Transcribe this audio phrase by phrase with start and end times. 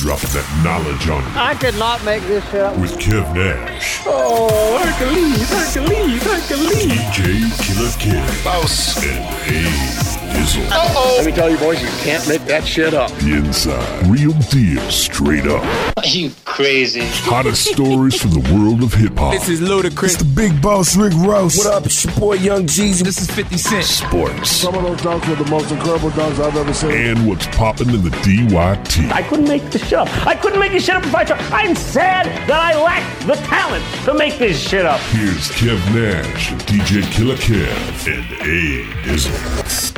[0.00, 2.76] dropping that knowledge on you I could not make this shit up.
[2.78, 6.86] with Kev Nash, Oh, Hercules, Hercules, Hercules.
[6.86, 8.96] DJ Killer Kev, Boss.
[9.06, 11.16] and A Dizzle.
[11.16, 13.10] Let me tell you, boys, you can't make that shit up.
[13.18, 15.62] The inside, real deal, straight up.
[15.96, 17.00] Are you crazy?
[17.04, 20.04] Hottest stories from the world of hip hop, This is Ludacris.
[20.04, 21.56] It's the big boss Rick Ross.
[21.58, 21.86] What up?
[21.86, 23.02] It's your boy Young Jeezy.
[23.02, 23.84] This is 50 Cent.
[23.84, 26.90] sports, Some of those dunks were the most incredible dunks I've ever seen.
[26.92, 29.10] and what's popping in the DYT.
[29.12, 30.08] I couldn't make this shit up.
[30.26, 31.40] I couldn't make this shit up if I tried.
[31.52, 35.00] I'm sad that I lack the talent to make this shit up.
[35.10, 39.90] Here's Kev Nash, DJ Killer Kev, and A Dizzle.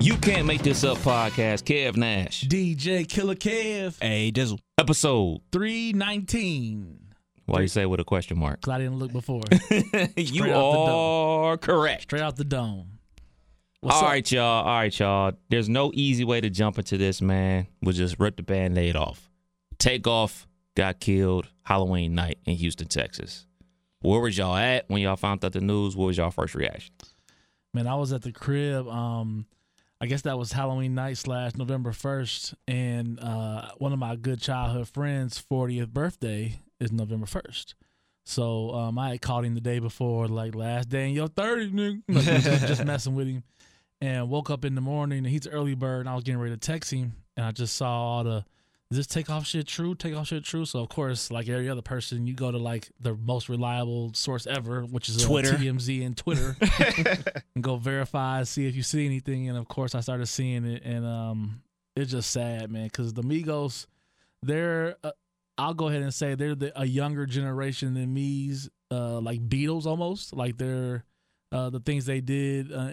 [0.00, 2.44] You Can't Make This Up podcast, Kev Nash.
[2.44, 4.00] DJ Killer Kev.
[4.00, 4.60] Hey, Dizzle.
[4.78, 5.40] Episode.
[5.50, 7.00] 319.
[7.46, 8.60] Why you say with a question mark?
[8.60, 9.42] Cause I didn't look before.
[10.16, 12.02] you out the are correct.
[12.02, 12.98] Straight out the dome.
[13.82, 14.04] All What's up?
[14.04, 14.64] right, y'all.
[14.64, 15.32] All right, y'all.
[15.48, 17.66] There's no easy way to jump into this, man.
[17.82, 19.28] We'll just rip the band-aid off.
[19.78, 23.46] Takeoff got killed Halloween night in Houston, Texas.
[24.00, 25.96] Where was y'all at when y'all found out the news?
[25.96, 26.94] What was y'all first reaction?
[27.74, 28.86] Man, I was at the crib.
[28.86, 29.46] Um,
[30.00, 34.40] I guess that was Halloween night slash November first, and uh, one of my good
[34.40, 37.74] childhood friends' 40th birthday is November first.
[38.24, 41.70] So um, I had called him the day before, like last day in your 30,
[41.70, 42.02] nigga.
[42.42, 43.42] Just, just messing with him,
[44.00, 45.18] and woke up in the morning.
[45.18, 47.52] And he's an early bird, and I was getting ready to text him, and I
[47.52, 48.44] just saw all the.
[48.90, 49.94] Is this takeoff shit true?
[49.94, 50.64] Takeoff shit true?
[50.64, 54.46] So of course, like every other person, you go to like the most reliable source
[54.46, 55.52] ever, which is uh, Twitter.
[55.52, 56.56] TMZ and Twitter
[57.54, 59.48] and go verify, see if you see anything.
[59.50, 61.62] And of course, I started seeing it, and um,
[61.96, 63.86] it's just sad, man, because the Migos,
[64.42, 65.10] they're, uh,
[65.58, 69.84] I'll go ahead and say they're the, a younger generation than me's, uh, like Beatles
[69.84, 70.34] almost.
[70.34, 71.04] Like they're
[71.52, 72.92] uh, the things they did uh,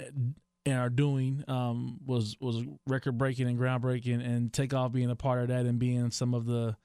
[0.66, 5.42] and are doing um, was was record breaking and groundbreaking, and Takeoff being a part
[5.44, 6.76] of that and being some of the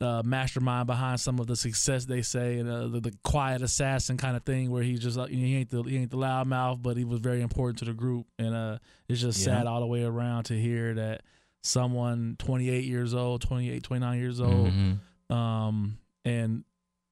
[0.00, 4.18] uh, mastermind behind some of the success they say and uh, the, the quiet assassin
[4.18, 6.78] kind of thing where he's just like he ain't the he ain't the loud mouth
[6.82, 8.76] but he was very important to the group and uh
[9.08, 9.56] it's just Yeah.
[9.56, 11.22] sad all the way around to hear that
[11.62, 14.98] someone 28 years old 28 29 years old Mhm.
[15.34, 15.96] um
[16.26, 16.64] and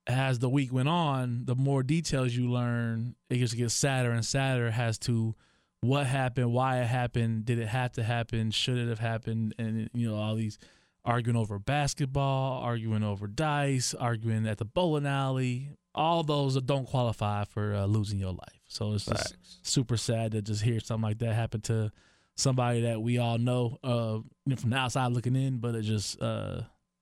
[0.06, 4.26] as the week went on the more details you learn it just gets sadder and
[4.26, 5.34] sadder Has to
[5.86, 9.88] what happened why it happened did it have to happen should it have happened and
[9.94, 10.58] you know all these
[11.04, 16.86] arguing over basketball arguing over dice arguing at the bowling alley all those that don't
[16.86, 21.02] qualify for uh, losing your life so it's just super sad to just hear something
[21.08, 21.90] like that happen to
[22.36, 25.86] somebody that we all know uh you know, from the outside looking in but it's
[25.86, 26.60] just uh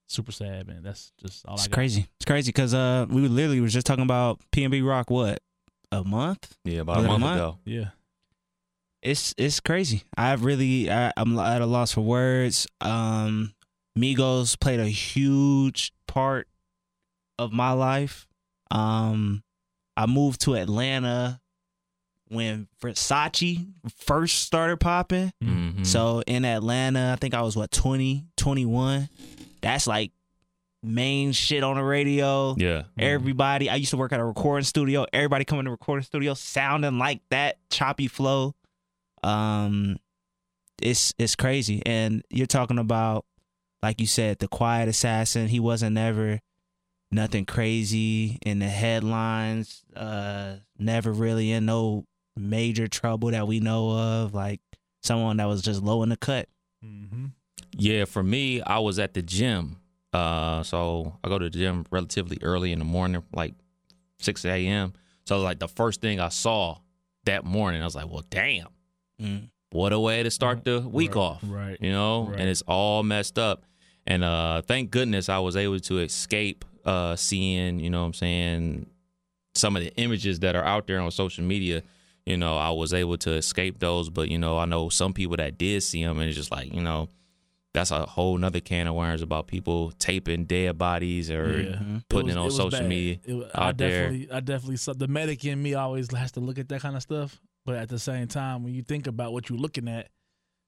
[0.08, 1.74] super sad man that's just all It's I got.
[1.74, 2.06] crazy.
[2.16, 5.08] It's crazy because uh, we literally was just talking about PNB Rock.
[5.10, 5.40] What
[5.90, 6.54] a month?
[6.64, 7.40] Yeah, about Was a it a month month?
[7.40, 7.58] ago.
[7.64, 7.84] yeah
[9.02, 10.04] It's it's crazy.
[10.16, 12.66] I really I, I'm at a loss for words.
[12.80, 13.52] Um,
[13.98, 16.46] Migos played a huge part
[17.38, 18.26] of my life.
[18.70, 19.42] Um,
[19.96, 21.40] I moved to Atlanta
[22.28, 25.32] when Versace first started popping.
[25.42, 25.84] Mhm.
[25.86, 29.08] So in Atlanta, I think I was what 20, 21.
[29.60, 30.12] That's like
[30.82, 32.54] main shit on the radio.
[32.58, 32.84] yeah.
[32.98, 35.04] Everybody, I used to work at a recording studio.
[35.12, 38.54] Everybody coming to recording studio sounding like that choppy flow.
[39.22, 39.98] Um,
[40.80, 43.24] it's it's crazy, and you're talking about,
[43.82, 45.48] like you said, the quiet assassin.
[45.48, 46.40] He wasn't ever
[47.10, 49.84] nothing crazy in the headlines.
[49.94, 52.04] Uh, never really in no
[52.36, 54.34] major trouble that we know of.
[54.34, 54.60] Like
[55.02, 56.48] someone that was just low in the cut.
[56.84, 57.26] mm-hmm.
[57.74, 59.78] Yeah, for me, I was at the gym.
[60.12, 63.54] Uh, so I go to the gym relatively early in the morning, like
[64.18, 64.92] 6 a.m.
[65.26, 66.78] So like the first thing I saw
[67.24, 68.68] that morning, I was like, well, damn,
[69.22, 69.48] Mm.
[69.70, 71.40] what a way to start the week Right, off.
[71.46, 72.40] right, You know, right.
[72.40, 73.64] and it's all messed up.
[74.06, 78.14] And uh, thank goodness I was able to escape uh, seeing, you know what I'm
[78.14, 78.86] saying,
[79.54, 81.82] some of the images that are out there on social media.
[82.26, 85.36] You know, I was able to escape those, but you know, I know some people
[85.38, 87.08] that did see them, and it's just like, you know,
[87.74, 92.00] that's a whole nother can of worms about people taping dead bodies or Yeah.
[92.08, 92.88] putting was- it on was social bad.
[92.88, 94.02] media It wa- I out there.
[94.10, 97.02] definitely, I definitely the medic in me always has to look at that kind of
[97.02, 97.40] stuff.
[97.64, 100.08] But at the same time, when you think about what you're looking at,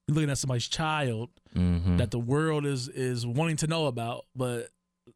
[0.06, 4.24] you're looking at somebody's child hmm that the world is is wanting to know about.
[4.36, 4.68] But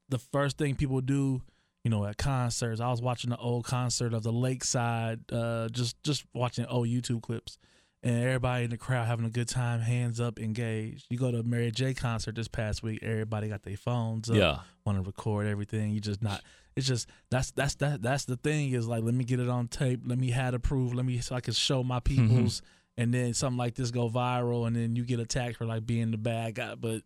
[0.09, 1.43] the first thing people do,
[1.85, 6.03] you know, at concerts, I was watching the old concert of the Lakeside, uh, just
[6.03, 7.59] just watching old YouTube clips,
[8.03, 11.07] and everybody in the crowd having a good time, hands up, engaged.
[11.11, 14.37] You go to a Mary J concert this past week, everybody got their phones up
[14.37, 14.59] Yeah.
[14.85, 15.91] want to record everything.
[15.91, 16.43] You just not.
[16.79, 19.67] It's just that's that's that that's the thing is like let me get it on
[19.67, 20.03] tape.
[20.07, 20.95] Let me have it proof.
[20.95, 22.63] Let me so I can show my peoples.
[22.97, 26.11] and then something like this go viral, and then you get attacked for like being
[26.11, 26.75] the bad guy.
[26.77, 27.03] But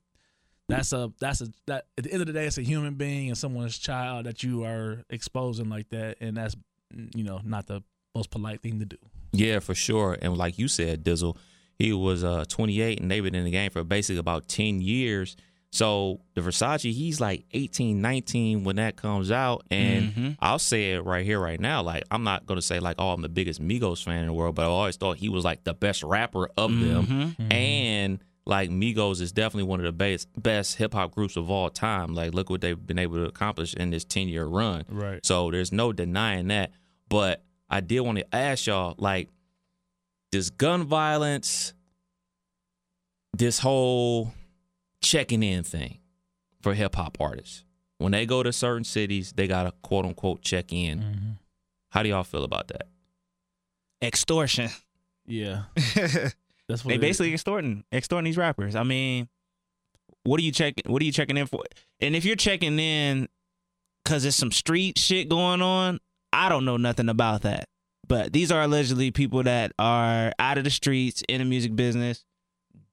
[0.69, 3.29] that's a that's a that at the end of the day, it's a human being
[3.29, 6.55] and someone's child that you are exposing like that, and that's
[7.15, 7.83] you know not the
[8.15, 8.97] most polite thing to do.
[9.33, 10.19] Yeah, for sure.
[10.21, 11.37] And like you said, Dizzle,
[11.79, 15.37] he was uh 28 and they've been in the game for basically about 10 years.
[15.75, 19.65] So the Versace, he's like 18, 19 when that comes out.
[19.71, 20.37] And Mhm.
[20.39, 21.83] I'll say it right here, right now.
[21.83, 24.33] Like, I'm not going to say, like, oh, I'm the biggest Migos fan in the
[24.35, 27.35] world, but I always thought he was like the best rapper of them.
[27.39, 27.53] Mhm.
[27.53, 31.71] And like Migos is definitely one of the best best hip hop groups of all
[31.71, 32.13] time.
[32.13, 34.85] Like, look what they've been able to accomplish in this 10 year run.
[34.91, 35.25] Right.
[35.25, 36.73] So there's no denying that.
[37.09, 39.31] But I did want to ask y'all, like,
[40.33, 41.73] this gun violence,
[43.33, 44.33] this whole
[45.03, 45.99] checking in thing
[46.63, 47.65] for hip hop artists.
[47.99, 51.01] When they go to certain cities, they gotta quote unquote check in.
[51.01, 51.31] Mm-hmm.
[51.91, 52.89] How do y'all feel about that?
[54.03, 54.71] Extortion.
[55.27, 57.01] Yeah, that's what they it is.
[57.01, 58.75] basically extorting extorting these rappers.
[58.75, 59.29] I mean,
[60.25, 60.91] what are you checking?
[60.91, 61.63] What are you checking in for?
[62.01, 63.29] And if you're checking in
[64.03, 66.01] because there's some street shit going on,
[66.33, 67.69] I don't know nothing about that.
[68.09, 72.25] But these are allegedly people that are out of the streets in the music business,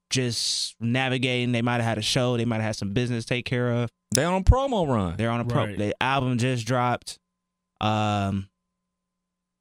[0.09, 1.51] just navigating.
[1.51, 2.37] They might have had a show.
[2.37, 3.89] They might have had some business to take care of.
[4.11, 5.15] They're on a promo run.
[5.17, 5.65] They're on a pro.
[5.65, 5.77] Right.
[5.77, 7.19] The album just dropped.
[7.81, 8.49] Um,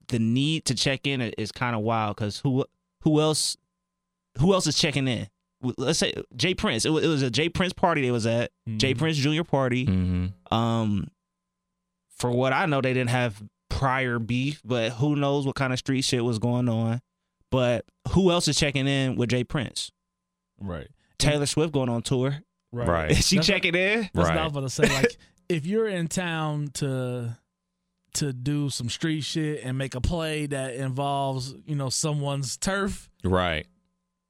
[0.08, 2.64] the need to check in is kind of wild because who
[3.02, 3.56] who else
[4.38, 5.28] who else is checking in?
[5.76, 6.84] Let's say J Prince.
[6.84, 8.50] It was, it was a J Prince party they was at.
[8.76, 8.98] Jay Mhm.
[8.98, 9.42] Prince Jr.
[9.42, 9.86] party.
[9.86, 10.54] Mm-hmm.
[10.54, 11.08] Um,
[12.16, 15.78] for what I know, they didn't have prior beef, but who knows what kind of
[15.78, 17.00] street shit was going on.
[17.50, 19.90] But who else is checking in with J Prince?
[20.60, 20.88] Right,
[21.18, 22.38] Taylor Swift going on tour.
[22.72, 22.88] right.
[22.88, 23.10] Right.
[23.12, 24.00] Is she That's what- checking in?
[24.14, 24.34] That's Right.
[24.34, 24.88] what I was about to say.
[24.94, 25.16] Like,
[25.48, 27.36] if you're in town to
[28.14, 33.08] to do some street shit and make a play that involves, you know, someone's turf,
[33.22, 33.66] Right.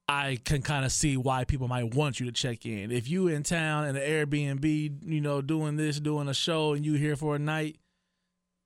[0.08, 2.90] I can kind of see why people might want you to check in.
[2.90, 6.84] If you in town in an Airbnb, you know, doing this, doing a show, and
[6.84, 7.76] you here for a night,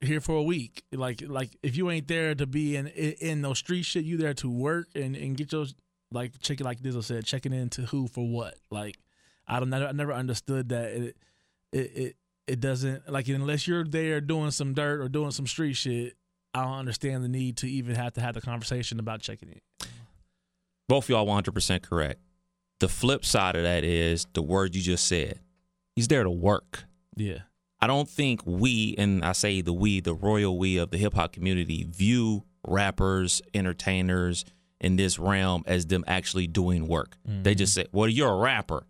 [0.00, 3.41] here for a week, like like if you ain't there to be in in, in
[3.41, 5.67] no street shit, you there to work and and get your
[6.12, 8.55] like check it like Dizzle said, checking in to who for what.
[8.70, 8.99] Like
[9.47, 11.17] I don't I never understood that it
[11.73, 12.17] it it,
[12.47, 16.17] it doesn't like unless you're there doing some dirt or doing some street shit.
[16.55, 19.61] I don't understand the need to even have to have the conversation about checking in.
[20.87, 22.20] Both of y'all 100% correct.
[22.81, 25.41] The flip side of that is the word you just said.
[25.97, 26.85] He's there to work.
[27.17, 27.38] Yeah.
[27.81, 31.14] I don't think we, and I say the we, the royal we of the hip
[31.14, 34.44] hop community, view rappers, entertainers
[34.82, 37.17] in this realm as them actually doing work.
[37.25, 38.84] They just say, well, you're a rapper,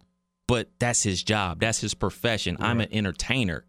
[0.48, 2.56] but that's his job, that's his profession.
[2.58, 3.64] I'm an entertainer.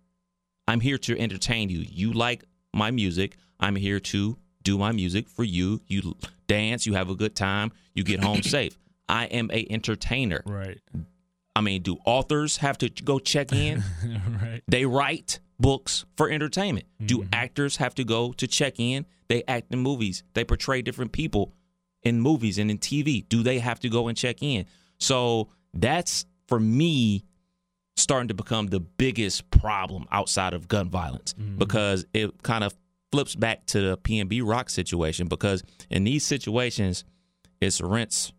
[0.68, 1.86] I'm here to entertain you.
[1.88, 3.36] You like my music.
[3.60, 5.82] I'm here to do my music for you.
[5.88, 6.16] You
[6.48, 8.78] dance, you have a good time, you get home safe.
[9.10, 10.42] I am a entertainer.
[10.46, 10.80] Right.
[11.56, 13.84] I mean, do authors have to go check in?
[14.42, 14.64] right.
[14.68, 16.86] They write books for entertainment.
[17.06, 17.30] Do Mm-hmm.
[17.34, 19.06] actors have to go to check in?
[19.28, 20.24] They act in movies.
[20.34, 21.54] They portray different people
[22.04, 23.28] in movies and in TV.
[23.28, 24.66] Do they have to go and check in?
[25.00, 27.24] So that's for me
[27.96, 31.58] starting to become the biggest problem outside of gun violence Mm-hmm.
[31.58, 32.76] because it kind of
[33.12, 37.04] flips back to the PNB Rock situation because in these situations
[37.62, 38.34] it's rinse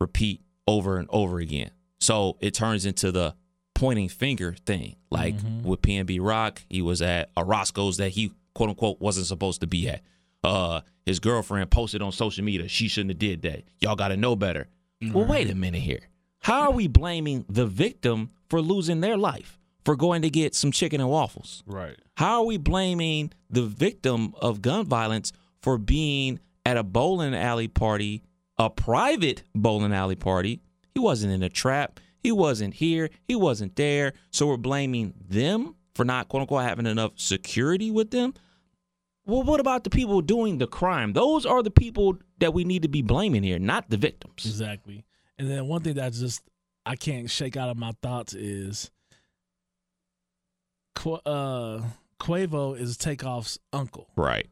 [0.00, 1.70] repeat over and over again.
[2.00, 3.34] So it turns into the
[3.74, 4.96] pointing finger thing.
[5.10, 9.60] Like with PNB Rock, he was at a Roscoe's that he quote unquote wasn't supposed
[9.60, 10.02] to be at.
[10.46, 13.64] Uh his girlfriend posted on social media she shouldn't have did that.
[13.80, 14.68] Y'all gotta know better.
[15.02, 16.00] Well, wait a minute here.
[16.40, 19.58] How are we blaming the victim for losing their life?
[19.84, 21.62] For going to get some chicken and waffles?
[21.66, 21.96] Right.
[22.16, 27.68] How are we blaming the victim of gun violence for being at a bowling alley
[27.68, 28.22] party,
[28.58, 30.60] a private bowling alley party?
[30.92, 32.00] He wasn't in a trap.
[32.18, 33.10] He wasn't here.
[33.28, 34.12] He wasn't there.
[34.32, 38.34] So we're blaming them for not, quote unquote, having enough security with them.
[39.26, 41.12] Well, what about the people doing the crime?
[41.12, 44.46] Those are the people that we need to be blaming here, not the victims.
[44.46, 45.04] Exactly.
[45.36, 46.42] And then one thing that just
[46.86, 48.90] I can't shake out of my thoughts is
[51.04, 51.80] uh,
[52.20, 54.08] Quavo is Takeoff's uncle.
[54.16, 54.48] Right.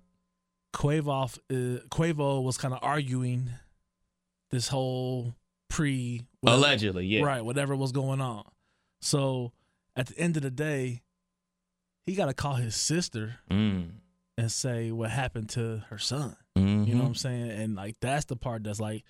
[0.74, 3.50] Quavo, uh, Quavo was kind of arguing
[4.50, 5.36] this whole
[5.70, 7.22] pre Allegedly, yeah.
[7.22, 8.44] right whatever was going on.
[9.00, 9.52] So
[9.94, 11.02] at the end of the day,
[12.06, 13.90] he got to call his sister Mm.
[14.36, 16.36] And say what happened to her son.
[16.56, 16.86] Mhm.
[16.86, 17.50] You know what I'm saying?
[17.50, 19.04] And like that's the part that's like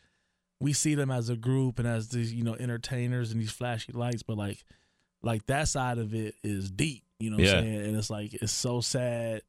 [0.60, 3.92] we see them as a group and as these, you know, entertainers and these flashy
[3.92, 4.64] lights, but like
[5.22, 7.56] like that side of it is deep, you know what Yeah.
[7.56, 7.80] I'm saying?
[7.86, 9.42] And it's like it's so sad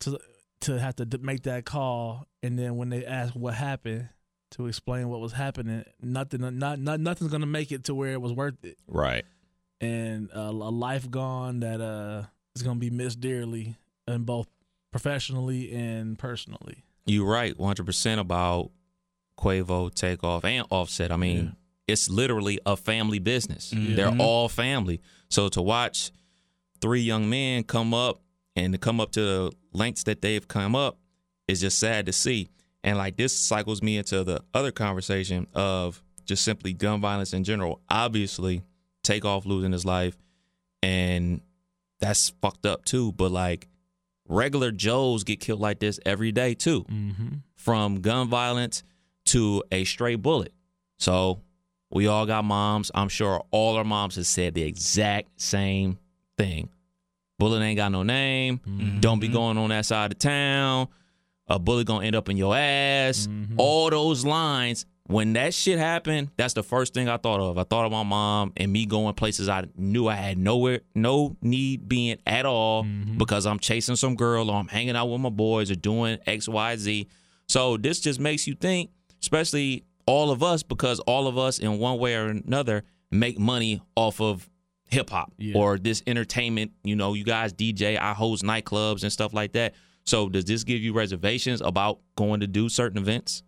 [0.00, 0.18] to
[0.62, 4.08] to have to make that call and then when they ask what happened
[4.52, 8.12] to explain what was happening, nothing not, not nothing's going to make it to where
[8.12, 8.78] it was worth it.
[8.86, 9.24] Right.
[9.80, 13.76] and uh, a life gone that uh is gonna be missed dearly,
[14.06, 14.46] in both
[14.92, 16.84] professionally and personally.
[17.06, 18.70] You're right, 100% about
[19.36, 21.10] Quavo, Takeoff, and Offset.
[21.10, 21.50] I mean, Yeah.
[21.94, 23.72] it's literally a family business.
[23.74, 23.96] Mhm.
[23.96, 25.00] They're all family.
[25.30, 26.12] So to watch
[26.80, 28.22] three young men come up
[28.54, 30.98] and to come up to the lengths that they've come up
[31.48, 32.48] is just sad to see.
[32.84, 37.42] And like this cycles me into the other conversation of just simply gun violence in
[37.44, 37.80] general.
[37.88, 38.62] Obviously,
[39.02, 40.16] Takeoff losing his life,
[40.82, 41.40] and
[42.00, 43.12] that's fucked up too.
[43.12, 43.68] But like
[44.32, 47.28] regular Joes get killed like this every day too Mm-hmm.
[47.56, 48.82] from gun violence
[49.26, 50.52] to a stray bullet.
[50.98, 51.40] So
[51.90, 52.90] we all got moms.
[52.94, 55.98] I'm sure all our moms have said the exact same
[56.38, 56.68] thing.
[57.38, 58.60] Bullet ain't got no name.
[58.66, 59.00] Mm-hmm.
[59.00, 60.88] Don't be going on that side of town.
[61.48, 63.26] A bullet gonna end up in your ass.
[63.26, 63.54] Mhm.
[63.58, 64.86] All those lines.
[65.08, 67.58] When that shit happened, that's the first thing I thought of.
[67.58, 71.36] I thought of my mom and me going places I knew I had nowhere, no
[71.42, 73.18] need being at all Mhm.
[73.18, 76.48] because I'm chasing some girl or I'm hanging out with my boys or doing X,
[76.48, 77.08] Y, Z.
[77.48, 78.90] So this just makes you think,
[79.20, 83.82] especially all of us, because all of us in one way or another make money
[83.96, 84.48] off of
[84.88, 85.56] hip hop Yeah.
[85.58, 86.72] or this entertainment.
[86.84, 89.74] You know, you guys DJ, I host nightclubs and stuff like that.
[90.04, 93.42] So does this give you reservations about going to do certain events?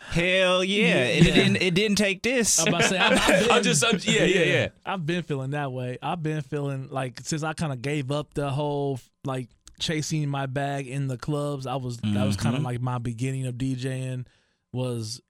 [0.00, 0.86] Hell yeah.
[0.86, 1.04] Yeah.
[1.04, 2.58] It, it didn't it didn't take this.
[2.58, 4.68] I'm about to say, I've, I've been, I'm just- I'm- yeah, yeah, yeah.
[4.86, 5.98] I've been feeling that way.
[6.02, 10.46] I've been feeling like since I kind of gave up the whole like chasing my
[10.46, 11.66] bag in the clubs.
[11.66, 12.64] I was that was kind of Mhm.
[12.64, 14.26] like my beginning of DJing.
[14.72, 15.20] Was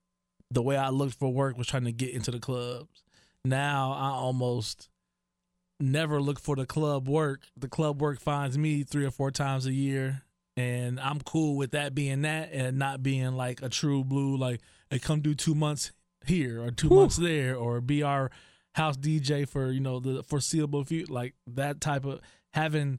[0.51, 3.03] the way I looked for work was trying to get into the clubs.
[3.45, 4.89] Now I almost
[5.79, 7.43] never look for the club work.
[7.57, 10.23] The club work finds me three or four times a year.
[10.57, 14.61] And I'm cool with that being that and not being like a true blue, like,
[14.91, 15.93] hey, come do two months
[16.27, 18.31] here or two months there or be our
[18.75, 21.13] house DJ for, you know, the foreseeable future.
[21.13, 22.21] Like that type of
[22.53, 22.99] having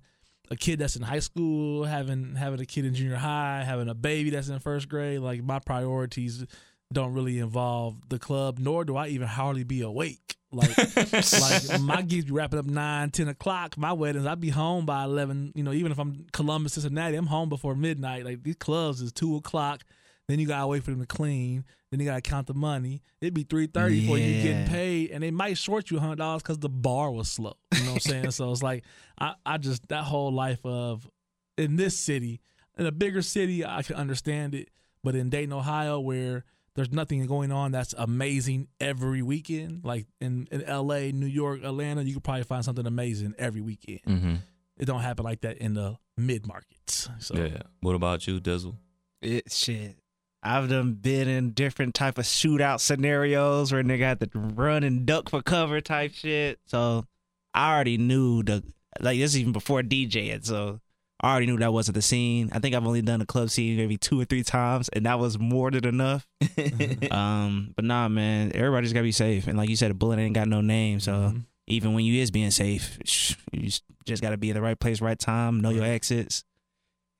[0.49, 3.93] a kid that's in high school, having having a kid in junior high, having a
[3.95, 6.45] baby that's in first grade, like my priorities
[6.91, 10.35] don't really involve the club, nor do I even hardly be awake.
[10.51, 10.77] Like,
[11.39, 13.77] like my gigs be wrapping up nine, ten o'clock.
[13.77, 15.51] My weddings, I'd be home by eleven.
[15.55, 18.25] You know, even if I'm Columbus, Cincinnati, I'm home before midnight.
[18.25, 19.83] Like these clubs is two o'clock.
[20.27, 21.65] Then you gotta wait for them to clean.
[21.89, 23.01] Then you gotta count the money.
[23.19, 24.67] It'd be three thirty before you getting Yeah.
[24.69, 27.55] paid, and they might short you hundred dollars because the bar was slow.
[27.73, 28.31] You know what I'm saying?
[28.31, 28.83] so it's like
[29.19, 31.09] I, I just that whole life of
[31.57, 32.39] in this city,
[32.77, 34.69] in a bigger city, I can understand it.
[35.03, 40.47] But in Dayton, Ohio, where there's nothing going on that's amazing every weekend, like in,
[40.51, 44.01] in LA, New York, Atlanta, you could probably find something amazing every weekend.
[44.07, 44.35] Mm-hmm.
[44.77, 47.09] It don't happen like that in the mid markets.
[47.19, 47.63] So Yeah.
[47.81, 48.75] What about you, Dizzle?
[49.21, 49.97] it, shit.
[50.43, 55.05] I've done been in different type of shootout scenarios where nigga had to run and
[55.05, 56.59] duck for cover type shit.
[56.65, 57.05] So
[57.53, 58.63] I already knew the
[58.99, 60.43] like this is even before DJing.
[60.43, 60.79] So
[61.23, 62.49] I already knew that wasn't the scene.
[62.51, 65.19] I think I've only done a club scene maybe two or three times, and that
[65.19, 66.27] was more than enough.
[67.11, 69.47] um, but nah, man, everybody's gotta be safe.
[69.47, 70.99] And like you said, a bullet ain't got no name.
[70.99, 71.45] So Mhm.
[71.67, 74.79] even when you is being safe, sh- you just- just gotta be in the right
[74.79, 76.43] place, right time, know your exits.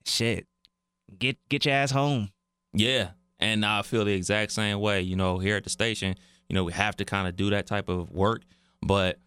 [0.04, 0.46] Shit,
[1.18, 2.30] get get your ass home.
[2.74, 3.10] Yeah.
[3.38, 5.00] And I feel the exact same way.
[5.02, 6.16] You know, here at the station,
[6.48, 8.42] you know, we have to kind of do that type of work.
[8.82, 9.18] But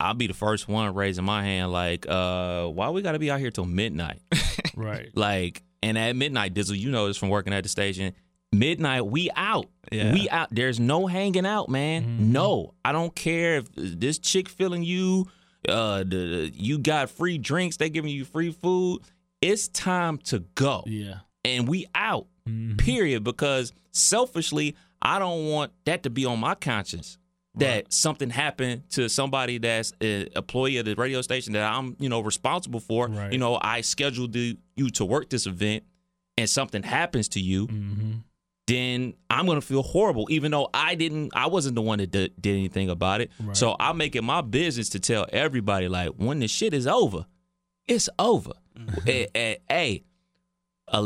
[0.00, 3.30] I'll be the first one raising my hand, like, uh, why we got to be
[3.30, 4.20] out here till midnight?
[4.74, 5.10] right.
[5.14, 8.14] like, and at midnight, Dizzle, you know this from working at the station.
[8.52, 9.66] Midnight, we out.
[9.92, 10.12] Yeah.
[10.12, 10.48] We out.
[10.50, 12.02] There's no hanging out, man.
[12.04, 12.18] Mhm.
[12.32, 15.28] No, I don't care if this chick feeling you.
[15.68, 17.76] Uh, the, the- you got free drinks.
[17.76, 19.02] They giving you free food.
[19.42, 21.18] It's time to go, Yeah.
[21.44, 22.78] and we out Mhm.
[22.78, 27.18] period because selfishly i don't want that to be on my conscience
[27.60, 32.08] that something happened to somebody that's an employee of the radio station that i'm you
[32.08, 33.32] know responsible for Right.
[33.32, 35.84] you know i scheduled the, you to work this event
[36.38, 38.22] and something happens to you Mhm.
[38.66, 42.32] then i'm gonna feel horrible even though i didn't i wasn't the one that did,
[42.40, 43.56] did anything about it Right.
[43.56, 47.26] so i make it my business to tell everybody like when the shit is over
[47.86, 48.52] it's over
[49.06, 50.04] Eh, eh, hey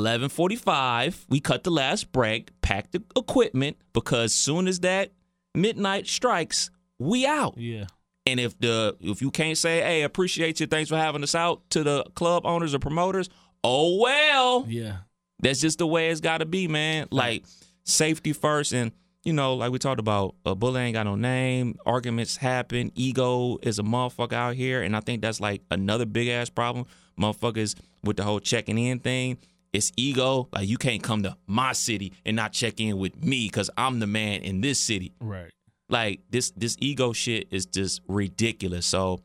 [0.04, 5.12] 11:45 we cut the last break pack the equipment because soon as that
[5.54, 7.54] midnight strikes we out.
[7.56, 7.86] Yeah.
[8.26, 10.66] and if the if you can't say hey appreciate you.
[10.66, 13.28] Thanks for having us out to the club owners or promoters
[13.62, 14.98] oh well Yeah.
[15.40, 17.08] that's just the way it's got to be man.
[17.10, 17.44] Like
[17.84, 18.92] safety first and
[19.24, 21.76] you know like we talked about a bullet ain't got no name.
[21.84, 22.92] Arguments happen.
[22.94, 26.86] Ego is a motherfucker out here and i think that's like another big ass problem.
[27.20, 29.38] Motherfuckers with the whole checking in thing
[29.74, 33.46] it's ego like you can't come to my city and not check in with me
[33.46, 35.50] because i'm the man in this city Right.
[35.90, 38.86] Like this this ego shit is just ridiculous.
[38.86, 39.20] So,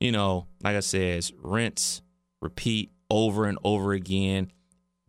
[0.00, 2.00] you know, like I said, it's rinse,
[2.40, 4.50] repeat over and over again.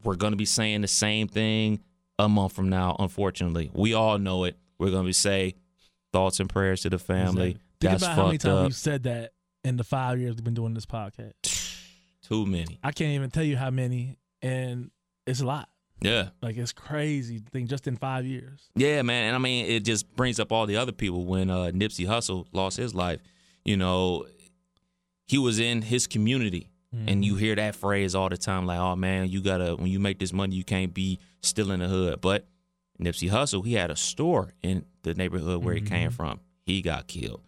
[0.04, 1.80] We're gonna be saying the same thing
[2.20, 3.72] a month from now, unfortunately.
[3.74, 4.58] We all know it.
[4.78, 5.56] We're gonna be say
[6.12, 7.52] thoughts and prayers to the family.
[7.52, 7.54] Exactly.
[7.80, 9.32] Think That's about how many times we've said that
[9.64, 11.32] in the five years we've been doing this podcast.
[12.22, 12.78] Too many.
[12.84, 14.92] I can't even tell you how many, and
[15.26, 15.70] it's a lot.
[16.02, 16.30] Yeah.
[16.42, 17.40] Like it's crazy.
[17.40, 18.70] to think just in five years.
[18.76, 19.28] Yeah, man.
[19.28, 22.46] And I mean, it just brings up all the other people when uh, Nipsey Hussle
[22.54, 23.20] lost his life.
[23.66, 24.26] You know,
[25.26, 26.72] he was in his community.
[26.92, 30.00] And you hear that phrase all the time, like, oh man, you gotta, when you
[30.00, 32.20] make this money, you can't be still in the hood.
[32.20, 32.48] But
[33.00, 36.40] Nipsey Hussle, he had a store in the neighborhood where he came from.
[36.66, 37.42] He got killed.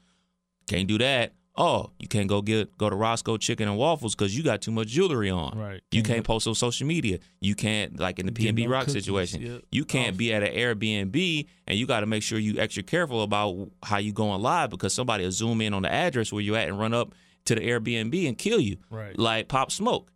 [0.67, 1.33] Can't do that.
[1.57, 4.71] Oh, you can't go get go to Roscoe Chicken and Waffles because you got too
[4.71, 5.57] much jewelry on.
[5.57, 5.81] Right.
[5.91, 7.19] You Can't can't post on social media.
[7.41, 9.41] You can't like in the Get PNB no Rock cookies, situation.
[9.41, 9.61] yep.
[9.69, 10.17] You can't Off.
[10.17, 13.97] be at an Airbnb and you got to make sure you extra careful about how
[13.97, 16.79] you going live because somebody will zoom in on the address where you at and
[16.79, 17.13] run up
[17.45, 18.77] to the Airbnb and kill you.
[18.89, 19.17] Right.
[19.19, 20.09] Like Pop Smoke.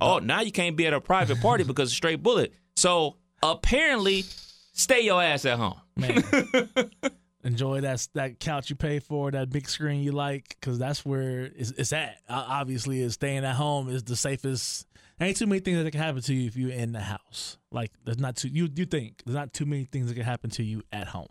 [0.00, 2.54] Oh, now you can't be at a private party because of straight bullet.
[2.74, 4.24] So apparently,
[4.72, 5.74] stay your ass at home.
[5.96, 6.24] Man,
[7.44, 11.44] enjoy that that couch you pay for, that big screen you like, because that's where
[11.56, 12.18] it's, it's at.
[12.28, 14.86] Obviously, is staying at home is the safest.
[15.20, 17.58] Ain't too many things that can happen to you if you're in the house.
[17.70, 20.50] Like there's not too you you think there's not too many things that can happen
[20.50, 21.28] to you at home,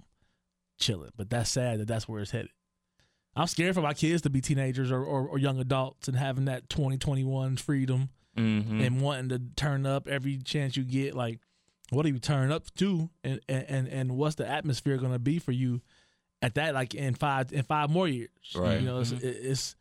[0.80, 1.12] chilling.
[1.18, 2.51] But that's sad that that's where it's headed.
[3.36, 6.46] I'm scared for my kids to be teenagers or, or, or young adults and having
[6.46, 8.80] that 2021 freedom Mm-hmm.
[8.80, 11.13] and wanting to turn up every chance you get.
[11.13, 11.41] Like,
[11.89, 15.38] what are you turn up to, and and and what's the atmosphere going to be
[15.38, 15.82] for you
[16.42, 16.74] at that?
[16.74, 18.80] Like in five in five more years, Right.
[18.80, 19.28] You know, it's, mm-hmm.
[19.28, 19.76] it's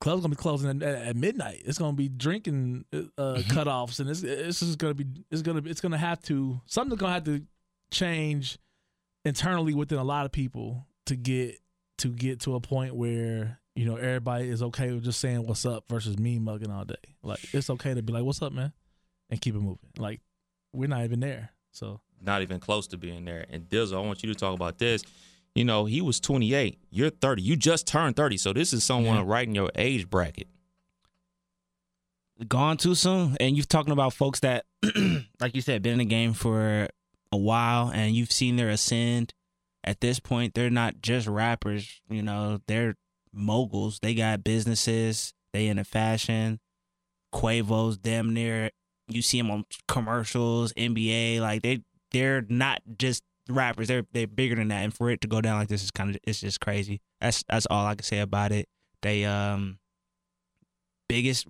[0.00, 1.62] clubs gonna be closing at, at midnight.
[1.64, 3.02] It's gonna be drinking uh, uh
[3.36, 3.50] mm-hmm.
[3.50, 7.00] cutoffs, and it's it's just gonna be it's gonna be it's gonna have to something's
[7.00, 7.42] gonna have to
[7.90, 8.58] change
[9.24, 11.58] internally within a lot of people to get
[11.98, 15.66] to get to a point where you know everybody is okay with just saying what's
[15.66, 16.94] up versus me mugging all day.
[17.22, 18.72] Like it's okay to be like what's up, man,
[19.28, 19.90] and keep it moving.
[19.98, 20.20] Like
[20.72, 21.50] we're not even there.
[21.72, 23.46] So Not even close to being there.
[23.48, 25.04] And Dizzle, I want you to talk about this.
[25.54, 26.78] You know, he was 28.
[26.90, 27.42] You're 30.
[27.42, 28.36] You just turned 30.
[28.36, 29.24] So this is someone Yeah.
[29.26, 30.48] right in your age bracket.
[32.48, 33.36] gone too soon.
[33.38, 34.64] And you're talking about folks that,
[35.40, 36.88] like you said, been in the game for
[37.32, 39.34] a while, and you've seen their ascend.
[39.84, 42.00] At this point, they're not just rappers.
[42.08, 42.94] You know, they're
[43.32, 43.98] moguls.
[44.00, 45.34] They got businesses.
[45.52, 46.60] They into fashion.
[47.34, 48.70] Quavo's damn near.
[49.08, 51.40] You see them on commercials, NBA.
[51.40, 53.88] Like they, they're not just rappers.
[53.88, 54.82] They're they're bigger than that.
[54.84, 57.00] And for it to go down like this is kind of it's just crazy.
[57.20, 58.68] That's that's all I can say about it.
[59.02, 59.78] They um
[61.08, 61.46] biggest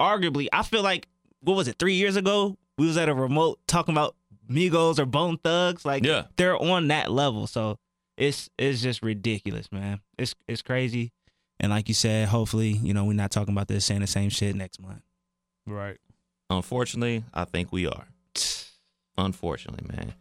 [0.00, 1.08] arguably, I feel like
[1.40, 2.56] what was it three years ago?
[2.78, 4.16] We was at a remote talking about
[4.50, 5.84] Migos or Bone Thugs.
[5.84, 6.24] Like Yeah.
[6.36, 7.46] they're on that level.
[7.46, 7.78] So
[8.16, 10.00] it's it's just ridiculous, man.
[10.18, 11.12] It's it's crazy.
[11.58, 14.28] And like you said, hopefully, you know, we're not talking about this saying the same
[14.28, 15.00] shit next month.
[15.66, 15.96] right,
[16.50, 18.04] Unfortunately, I think we are.
[19.16, 20.12] Unfortunately, man.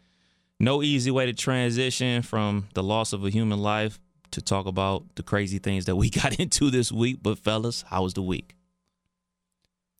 [0.59, 3.99] No easy way to transition from the loss of a human life
[4.31, 7.19] to talk about the crazy things that we got into this week.
[7.21, 8.55] But fellas, how was the week?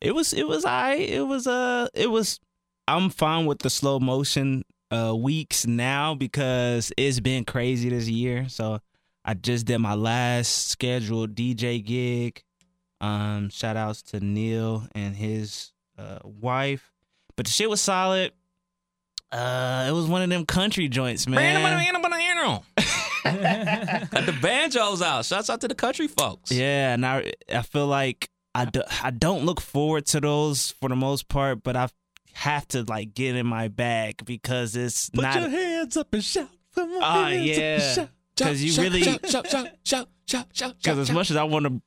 [0.00, 2.38] It was it was I it was uh it was
[2.86, 8.48] I'm fine with the slow motion uh weeks now because it's been crazy this year.
[8.48, 8.80] So
[9.24, 12.42] I just did my last scheduled DJ gig.
[13.00, 16.92] Um shout outs to Neil and his uh wife.
[17.36, 18.32] But the shit was solid.
[19.32, 21.62] Uh it was one of them country joints, man.
[23.24, 25.24] Got the banjos out.
[25.24, 26.52] Shouts out to the country folks.
[26.52, 30.88] Yeah, and I I feel like I, do, I don't look forward to those for
[30.88, 31.88] the most part, but I
[32.32, 36.24] have to like get in my bag because it's put not your hands up and
[36.24, 36.48] shout.
[36.74, 37.78] Put up and yeah.
[37.78, 38.08] shout.
[38.34, 41.66] because you really shout, shout, shout, shout, shout, shout, because as much as I want
[41.66, 41.82] to,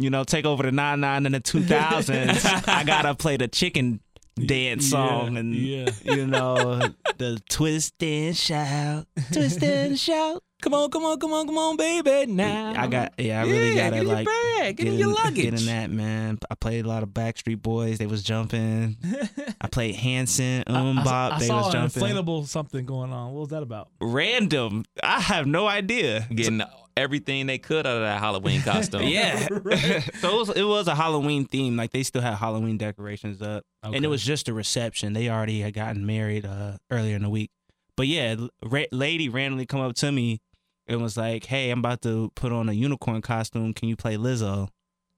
[0.00, 3.46] you know, take over the nine nine and the two thousands, I gotta play the
[3.46, 4.00] chicken
[4.46, 5.90] dance song Yeah, and yeah.
[6.04, 6.80] you know
[7.18, 10.42] the twist and shout, twist and shout.
[10.62, 12.30] Come on, come on, come on, come on, baby.
[12.30, 14.94] Now I got yeah, I really Yeah, gotta get in your like bag, get in
[14.98, 15.34] your luggage.
[15.36, 16.38] Get in that man.
[16.50, 17.96] I played a lot of Backstreet Boys.
[17.96, 18.98] They was jumping.
[19.60, 21.32] I played Hanson, Um I- Bop.
[21.32, 22.02] I They saw was an jumping.
[22.02, 23.32] inflatable something going on.
[23.32, 23.88] What was that about?
[24.02, 24.84] Random.
[25.02, 26.26] I have no idea.
[26.34, 26.60] getting
[27.00, 29.02] everything they could out of that Halloween costume.
[29.10, 29.38] Yeah.
[30.20, 31.76] so it was, it was a Halloween theme.
[31.76, 35.12] Like they still had Halloween decorations up, and it was just a reception.
[35.12, 37.50] They already had gotten married uh, earlier in the week.
[37.96, 40.40] But yeah, ra- lady randomly come up to me
[40.86, 43.74] and was like, "Hey, I'm about to put on a unicorn costume.
[43.74, 44.68] Can you play Lizzo?"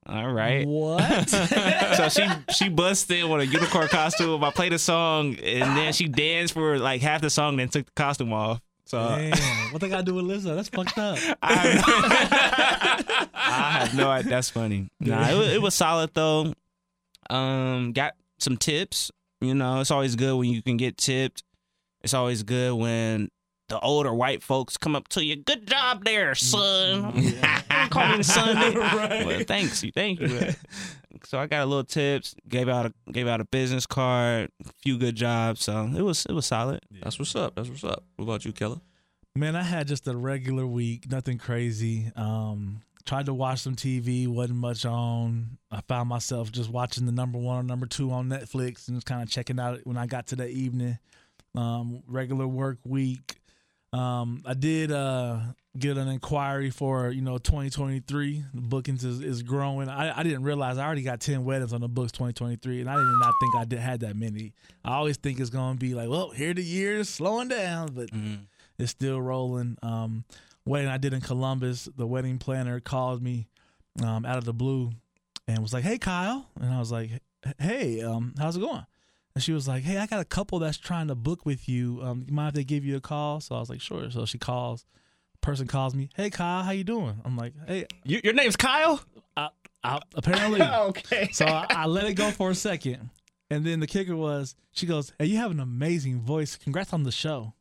[0.06, 0.66] All right.
[0.66, 1.28] What?
[1.28, 4.42] so she she busted in with a unicorn costume.
[4.42, 7.86] I played a song and then she danced for like half the song, then took
[7.86, 8.60] the costume off.
[8.92, 10.54] So Damn, what they got to do with Lizzo?
[10.54, 11.16] That's fucked up.
[11.42, 14.28] I, I have no idea.
[14.28, 14.90] That's funny.
[15.00, 16.52] Nah, it, was- it was solid though.
[17.30, 19.10] Um, got some tips.
[19.40, 21.42] You know, it's always good when you can get tipped.
[22.02, 23.30] It's always good when
[23.72, 25.34] the older white folks come up to you.
[25.34, 27.10] Good job there, son.
[27.90, 28.74] Call me son.
[29.26, 30.50] Well, thanks you, thank you.
[31.24, 32.34] So I got a little tips.
[32.48, 34.50] Gave out a gave out a business card.
[34.66, 35.62] A few good jobs.
[35.64, 36.80] So it was it was solid.
[37.00, 37.54] That's what's up.
[37.54, 38.02] That's what's up.
[38.16, 38.80] What about you, Killer?
[39.36, 42.10] Man, I had just a regular week, nothing crazy.
[42.16, 45.58] Um, tried to watch some TV, wasn't much on.
[45.70, 49.06] I found myself just watching the number one or number two on Netflix and just
[49.06, 50.98] kind of checking out when I got to the evening.
[51.54, 53.36] Um, regular work week.
[53.92, 55.40] Um, I did uh,
[55.78, 58.44] get an inquiry for you know 2023.
[58.54, 59.88] The bookings is, is growing.
[59.88, 62.94] I, I didn't realize I already got 10 weddings on the books 2023, and I
[62.94, 64.54] did not think I did had that many.
[64.84, 68.08] I always think it's gonna be like, well, here the years slowing down, but
[68.78, 69.76] it's still rolling.
[69.82, 70.24] Um,
[70.64, 73.46] wedding I did in Columbus, the wedding planner called me
[74.02, 74.90] um, out of the blue
[75.46, 77.10] and was like, "Hey, Kyle," and I was like,
[77.58, 78.86] "Hey, um, how's it going?"
[79.34, 82.00] And she was like, "Hey, I got a couple that's trying to book with you.
[82.02, 84.26] Um, you mind if they give you a call?" So I was like, "Sure." So
[84.26, 84.84] she calls.
[85.40, 89.00] Person calls me, "Hey, Kyle, how you doing?" I'm like, "Hey, You, your name's Kyle.
[89.36, 89.48] I,
[89.82, 91.30] I, apparently." okay.
[91.32, 93.10] So I, I let it go for a second.
[93.52, 96.56] And then the kicker was, she goes, Hey, you have an amazing voice.
[96.56, 97.52] Congrats on the show.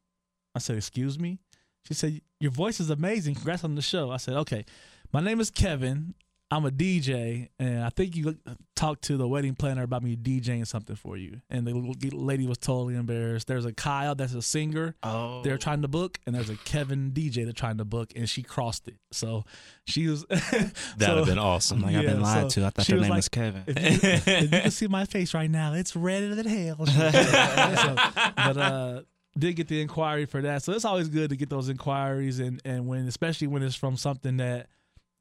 [0.56, 1.40] I said, Excuse me?
[1.86, 3.36] She said, Your voice is amazing.
[3.36, 4.10] Congrats on the show.
[4.10, 4.64] I said, Okay.
[5.12, 6.14] My name is Kevin.
[6.54, 8.38] I'm a DJ, and I think you
[8.76, 11.40] talked to the wedding planner about me DJing something for you.
[11.50, 11.74] And the
[12.12, 13.48] lady was totally embarrassed.
[13.48, 17.12] There's a Kyle that's a singer Oh, they're trying to book, and there's a Kevin
[17.12, 18.98] DJ they're trying to book, and she crossed it.
[19.12, 19.46] So
[19.86, 20.26] she was.
[20.30, 21.82] That'd so- have been awesome.
[21.82, 22.68] like I've been yeah, lied so to.
[22.68, 23.64] I thought she your was name like, was Kevin.
[23.68, 26.86] if you, if you can see my face right now, it's redder than hell.
[26.86, 27.96] So,
[28.36, 29.02] but uh,
[29.38, 32.62] did get the inquiry for that, so it's always good to get those inquiries, and
[32.66, 34.68] and when especially when it's from something that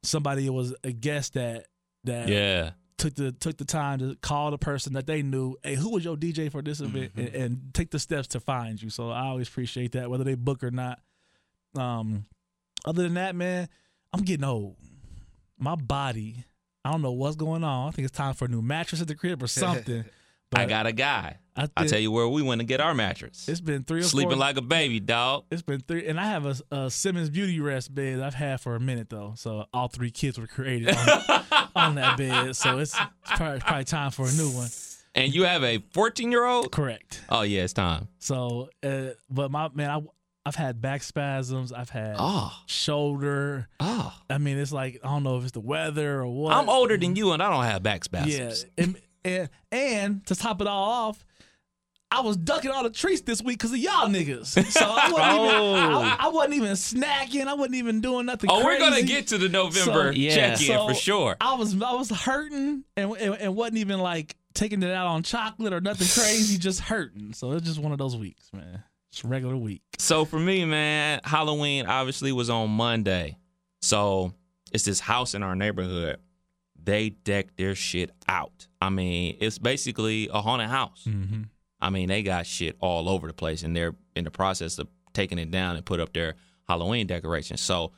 [0.03, 1.67] somebody was a guest that
[2.03, 2.71] that Yeah.
[2.97, 5.55] took the took the time to call the person that they knew.
[5.63, 8.81] Hey, who was your DJ for this event, and, and take the steps to find
[8.81, 8.89] you.
[8.89, 10.99] So I always appreciate that, whether they book or not.
[11.75, 12.25] Um,
[12.85, 13.69] other than that, man,
[14.13, 14.75] I'm getting old.
[15.57, 16.43] My body,
[16.83, 17.87] I don't know what's going on.
[17.87, 20.03] I think it's time for a new mattress at the crib or something.
[20.53, 21.37] I got a guy.
[21.55, 23.49] I I'll tell you where we went to get our mattress.
[23.49, 24.37] it's been three or Sleeping four.
[24.37, 25.43] like a baby, dog.
[25.51, 28.79] it's been three, and I have a, a Simmons Beautyrest bed I've had for a
[28.79, 29.33] minute though.
[29.35, 31.43] So all three kids were created on,
[31.75, 32.55] on that bed.
[32.55, 34.69] So it's, it's probably, probably time for a new one.
[35.13, 36.71] And you have a 14 year old?
[36.71, 37.21] Correct.
[37.27, 38.07] Oh, yeah, it's time.
[38.19, 40.01] So, uh, but my man, I,
[40.45, 41.73] I've had back spasms.
[41.73, 43.67] I've had Oh, shoulder.
[43.81, 44.13] oh.
[44.29, 46.53] I mean, it's like I don't know if it's the weather or what.
[46.55, 48.37] I'm older than you and I don't have back spasms.
[48.37, 48.97] Yeah, spasms.
[49.23, 51.25] And, and to top it all off,
[52.13, 54.47] I was ducking all the treats this week because of y'all niggas.
[54.47, 55.77] So I wasn't Oh.
[55.77, 56.15] even I, oh.
[56.19, 57.47] I wasn't even snacking.
[57.47, 58.49] I wasn't even doing nothing.
[58.51, 60.35] Oh, we're going to get to the November So- Yeah.
[60.35, 61.37] check in So, for sure.
[61.39, 65.23] I was I was hurting and, and and wasn't even like taking it out on
[65.23, 67.31] chocolate or nothing crazy, just hurting.
[67.33, 68.83] So it's just one of those weeks, man.
[69.13, 69.81] Just a regular week.
[69.97, 73.37] So for me, man, Halloween obviously was on Monday.
[73.81, 74.33] So
[74.73, 76.17] it's this house in our neighborhood.
[76.83, 78.67] They decked their shit out.
[78.81, 81.05] I mean, it's basically a haunted house.
[81.07, 81.43] Mm-hmm.
[81.79, 84.87] I mean, they got shit all over the place, and they're in the process of
[85.13, 86.35] taking it down and put up their
[86.67, 87.61] Halloween decorations.
[87.61, 87.91] So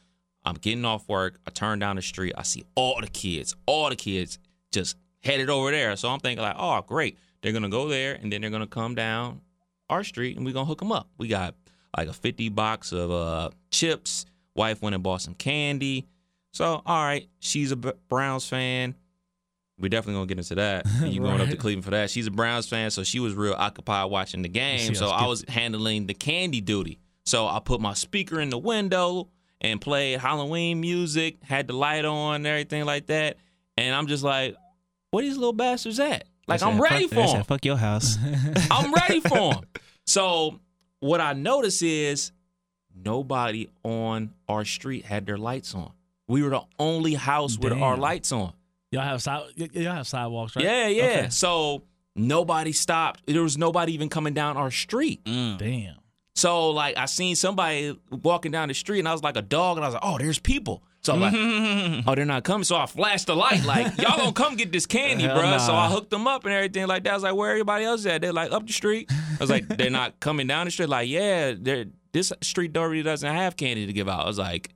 [0.45, 1.39] I'm getting off work.
[1.47, 2.33] I turn down the street.
[2.37, 4.39] I see all the kids, all the kids
[4.71, 5.95] just headed over there.
[5.95, 7.17] So I'm thinking like, oh, great.
[7.41, 9.41] They're gonna go there, and then they're gonna come down
[9.89, 11.09] our street, and we're gonna hook them up.
[11.17, 11.55] We got
[11.95, 14.25] like a 50 box of uh, chips.
[14.55, 16.07] Wife went and bought some candy.
[16.53, 18.95] So all right, she's a Browns fan.
[19.79, 20.85] We're definitely gonna get into that.
[21.05, 22.09] You going up to Cleveland for that?
[22.09, 24.93] She's a Browns fan, so she was real occupied watching the game.
[24.95, 26.99] So I was handling the candy duty.
[27.25, 29.29] So I put my speaker in the window
[29.61, 33.37] and played Halloween music, had the light on, and everything like that.
[33.77, 34.55] And I'm just like,
[35.11, 36.25] where these little bastards at?
[36.47, 37.27] Like They I'm ready fuck, for them.
[37.37, 38.17] said, Fuck your house.
[38.71, 39.63] I'm ready for them.
[40.05, 40.59] So
[40.99, 42.31] what I notice is
[42.93, 45.91] nobody on our street had their lights on.
[46.27, 48.53] We were the only house with our lights on.
[48.91, 50.63] Y'all have side, y'all have sidewalks, right?
[50.63, 51.03] Yeah, yeah.
[51.03, 51.29] Okay.
[51.29, 51.83] So
[52.15, 53.23] nobody stopped.
[53.25, 55.23] There was nobody even coming down our street.
[55.25, 55.57] Mm.
[55.57, 55.95] Damn.
[56.35, 59.77] So like I seen somebody walking down the street and I was like a dog
[59.77, 60.83] and I was like, oh, there's people.
[61.01, 61.33] So I'm like,
[62.07, 62.63] oh, they're not coming.
[62.63, 65.59] So I flashed the light like, y'all gonna come get this candy, Hell bruh.
[65.59, 65.73] So.
[65.73, 67.11] I hooked them up and everything like that.
[67.11, 68.21] I was like, where everybody else at?
[68.21, 69.11] They're like up the street.
[69.11, 70.89] I was like, they're not coming down the street.
[70.89, 71.53] Like, yeah,
[72.13, 74.23] this street already doesn't have candy to give out.
[74.23, 74.69] I was like,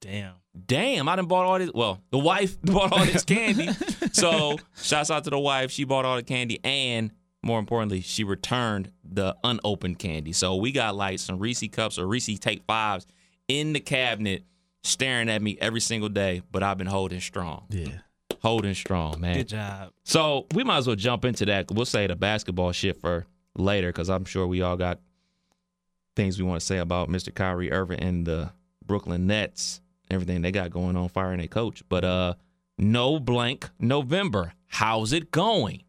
[0.00, 0.34] Damn.
[0.66, 1.70] damn, I done bought all this.
[1.74, 3.68] Well, the wife bought all this candy.
[4.12, 5.70] so shouts out to the wife.
[5.70, 10.32] She bought all the candy and more importantly, she returned the unopened candy.
[10.32, 13.06] So we got like some Reese cups or Reese take fives
[13.48, 14.44] in the cabinet,
[14.82, 16.42] staring at me every single day.
[16.52, 17.88] But I've been holding strong, Yeah.
[18.42, 19.36] holding strong, man.
[19.36, 19.92] Good job.
[20.04, 21.70] So we might as well jump into that.
[21.70, 25.00] We'll say the basketball shit for later because I'm sure we all got
[26.16, 27.34] things we want to say about Mr.
[27.34, 28.52] Kyrie Irving and the
[28.84, 31.82] Brooklyn Nets, everything they got going on, firing their coach.
[31.88, 32.34] But uh,
[32.78, 34.52] no blank November.
[34.68, 35.82] How's it going?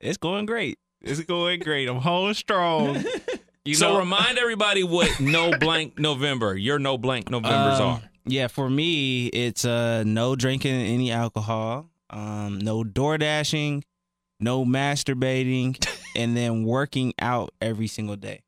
[0.00, 0.78] It's going great.
[1.02, 1.88] It's going great.
[1.88, 3.04] I'm holding strong.
[3.64, 8.02] You so know- remind everybody what no blank November, your no blank Novembers Um, are.
[8.24, 13.82] Yeah, for me, it's uh no drinking any alcohol, um, no door dashing,
[14.38, 15.84] no masturbating,
[16.16, 18.42] and then working out every single day.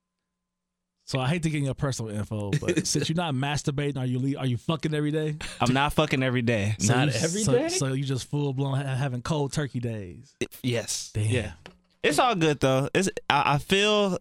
[1.08, 4.38] So I hate to get your personal info, but since you're not masturbating, are you
[4.38, 5.36] are you fucking every day?
[5.58, 6.76] I'm not fucking every day.
[6.78, 7.68] So Not you, every so, day?
[7.68, 10.34] So you just full blown having cold turkey days.
[10.62, 11.10] Yes.
[11.14, 11.24] Damn.
[11.24, 11.52] Yeah.
[12.02, 12.90] It's all good though.
[12.92, 14.18] It's I, I feel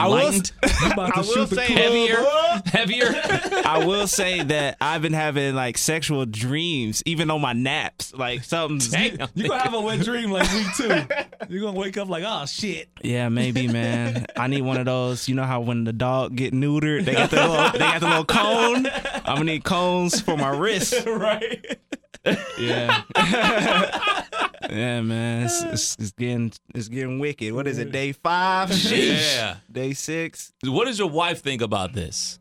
[0.00, 2.68] I will, Enlightened, You about to I will say heavier, up?
[2.68, 3.06] heavier.
[3.64, 8.14] I will say that I've been having like sexual dreams, even on my naps.
[8.14, 9.28] Like something's Damn.
[9.34, 11.06] You gonna have a wet dream like week two.
[11.48, 12.88] You're gonna wake up like, oh shit.
[13.02, 14.26] Yeah, maybe, man.
[14.36, 15.28] I need one of those.
[15.28, 18.06] You know how when the dog get neutered, they got the little, they got the
[18.08, 18.86] little cone.
[18.86, 20.94] I'm gonna need cones for my wrist.
[21.06, 21.78] right.
[22.58, 23.02] Yeah,
[24.68, 25.44] yeah, man.
[25.44, 27.52] It's, it's, it's getting it's getting wicked.
[27.52, 27.92] What is it?
[27.92, 28.70] Day five?
[28.70, 29.36] Sheesh.
[29.36, 29.56] Yeah.
[29.70, 30.52] Day six.
[30.64, 32.38] What does your wife think about this?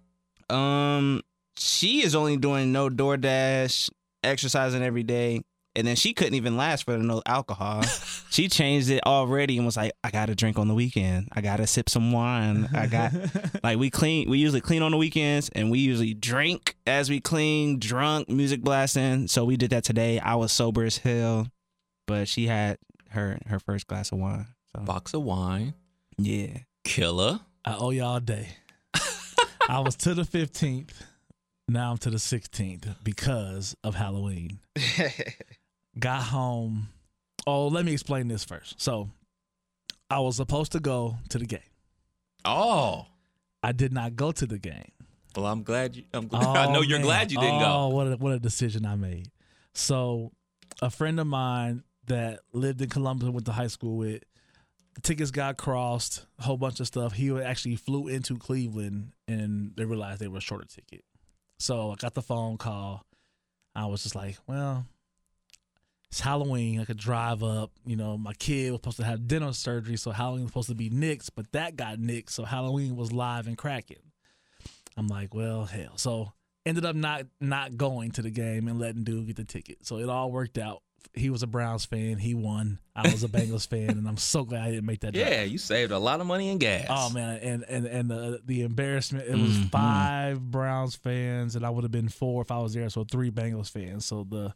[0.49, 1.21] Um,
[1.57, 3.89] she is only doing no DoorDash,
[4.23, 5.41] exercising every day,
[5.75, 7.83] and then she couldn't even last for the no alcohol.
[8.35, 11.29] she changed it already and was like, "I got to drink on the weekend.
[11.31, 12.67] I got to sip some wine.
[12.73, 13.13] I got
[13.63, 14.29] like we clean.
[14.29, 18.61] We usually clean on the weekends, and we usually drink as we clean, drunk, music
[18.61, 19.29] blasting.
[19.29, 20.19] So we did that today.
[20.19, 21.47] I was sober as hell,
[22.07, 22.77] but she had
[23.11, 24.47] her her first glass of wine.
[24.75, 25.73] So Box of wine,
[26.17, 27.39] yeah, killer.
[27.63, 28.49] I owe y'all a day.
[29.69, 30.91] I was to the 15th.
[31.69, 34.59] Now I'm to the 16th because of Halloween.
[35.99, 36.89] Got home.
[37.47, 38.81] Oh, let me explain this first.
[38.81, 39.09] So,
[40.09, 41.59] I was supposed to go to the game.
[42.43, 43.05] Oh,
[43.63, 44.91] I did not go to the game.
[45.35, 46.03] well, I'm glad you.
[46.13, 47.05] I'm glad, I know Oh, you're man.
[47.07, 47.65] glad you didn't oh, go.
[47.65, 49.29] Oh, what a, what a decision I made.
[49.73, 50.31] So,
[50.81, 54.23] a friend of mine that lived in Columbus, went to high school with,
[54.93, 57.13] the tickets got crossed, a whole bunch of stuff.
[57.13, 61.03] He actually flew into Cleveland, and they realized they were a shorter ticket.
[61.59, 63.03] So I got the phone call.
[63.75, 64.85] I was just like, well,
[66.15, 66.79] it's Halloween.
[66.79, 67.71] I could drive up.
[67.85, 70.75] You know, my kid was supposed to have dental surgery, so Halloween was supposed to
[70.75, 72.29] be nixed, but that got nixed.
[72.29, 73.97] So Halloween was live and cracking.
[74.95, 75.97] I'm like, well, hell.
[75.97, 76.31] So
[76.65, 79.85] ended up not not going to the game and letting dude get the ticket.
[79.85, 80.83] So it all worked out.
[81.13, 82.17] He was a Browns fan.
[82.17, 82.79] He won.
[82.95, 85.13] I was a Bengals fan, and I'm so glad I didn't make that.
[85.13, 85.27] drive.
[85.27, 86.87] Yeah, you saved a lot of money in gas.
[86.89, 89.27] Oh man, and and and the the embarrassment.
[89.27, 89.69] It was Mhm.
[89.69, 92.89] five Browns fans, and I would have been four if I was there.
[92.89, 94.05] So three Bengals fans.
[94.05, 94.53] So the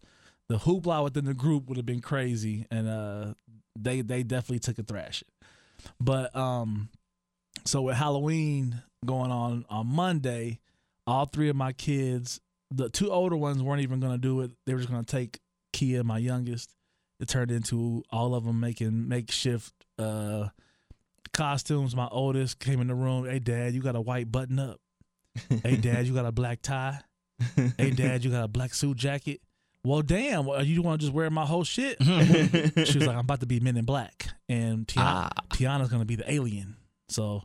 [0.50, 3.34] the hoopla within the group would have been crazy, and uh,
[3.78, 5.28] they they definitely took a thrashing.
[6.02, 6.90] But um,
[7.66, 10.60] so with Halloween going on on Monday,
[11.08, 14.52] all three of my kids, the two older ones weren't even going to do it.
[14.66, 15.40] They were just going to take
[15.72, 16.74] Kia, my youngest.
[17.20, 20.50] It turned into all of them making makeshift uh,
[21.34, 21.96] costumes.
[21.96, 23.26] My oldest came in the room.
[23.26, 24.80] Hey, Dad, you got a white button up.
[25.64, 27.00] hey, Dad, you got a black tie.
[27.78, 29.40] Hey, Dad, you got a black suit jacket.
[29.84, 31.98] Well, damn, well, you want to just wear my whole shit?
[32.04, 35.30] she was like, I'm about to be Men in Black, and Tiana, Ah.
[35.54, 36.76] Tiana's gonna be the alien.
[37.08, 37.44] So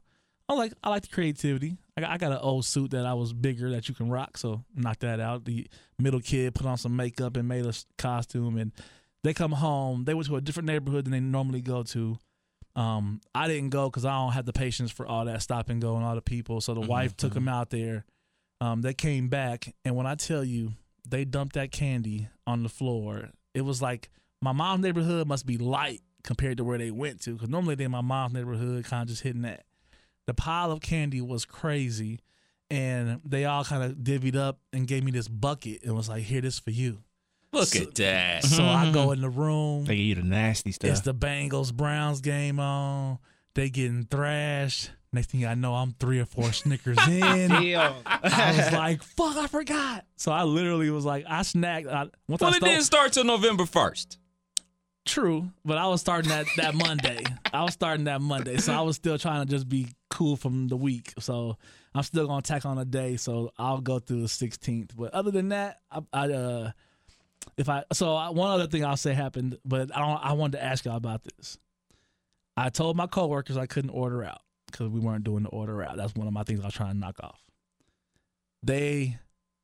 [0.49, 1.79] I like I like the creativity.
[1.97, 4.37] I got, I got an old suit that I was bigger that you can rock.
[4.37, 5.45] So knock that out.
[5.45, 5.69] The
[5.99, 8.73] middle kid put on some makeup and made a costume, and
[9.23, 10.05] they come home.
[10.05, 12.19] They went to a different neighborhood than they normally go to.
[12.77, 15.81] Um, I didn't go because I don't have the patience for all that stop and
[15.81, 16.61] go and all the people.
[16.61, 18.05] So the wife took them out there.
[18.61, 20.73] Um, they came back, and when I tell you
[21.09, 25.57] they dumped that candy on the floor, it was like my mom's neighborhood must be
[25.59, 27.35] light compared to where they went to.
[27.35, 29.65] Because normally they in my mom's neighborhood, kind of just hitting that.
[30.27, 32.21] The pile of candy was crazy,
[32.71, 36.23] and they all kind of divvied up and gave me this bucket and was like,
[36.25, 37.03] "Here, this for you."
[37.53, 38.45] Look So- at that.
[38.45, 39.85] So I go in the room.
[39.85, 40.91] They give you the nasty stuff.
[40.91, 43.19] It's the Bengals Browns game on.
[43.55, 44.91] They getting thrashed.
[45.15, 47.53] Next thing I know, I'm three or four Snickers in.
[47.53, 51.87] I was like, "Fuck, I forgot." So I literally was like, I snacked.
[51.87, 54.19] I, once Well, I it didn't start till November first.
[55.07, 57.23] True, but I was starting that that Monday.
[57.53, 60.67] I was starting that Monday, so I was still trying to just be cool from
[60.67, 61.13] the week.
[61.21, 61.59] So
[61.95, 63.17] I'm still gonna tack on a day.
[63.17, 64.97] So I'll go through the 16th.
[64.97, 66.71] But other than that, I, I uh,
[67.57, 70.25] if I so I, one other thing I'll say happened, but I don't.
[70.25, 71.59] I wanted to ask y'all about this.
[72.57, 74.41] I told my coworkers I couldn't order out.
[74.75, 75.97] Because we weren't doing the order out.
[75.97, 77.41] That's one of my things I was trying to knock off.
[78.63, 79.19] They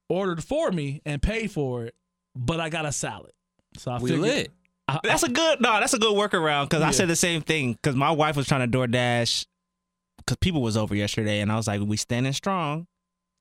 [0.08, 1.94] ordered for me and paid for it,
[2.36, 3.32] but I got a salad.
[3.76, 4.52] So I We figured, lit.
[4.88, 5.78] I, That's a good no.
[5.80, 8.70] That's a good workaround because I said the same thing because my wife was trying
[8.70, 9.46] to DoorDash
[10.18, 12.86] because people was over yesterday and I was like, we standing strong.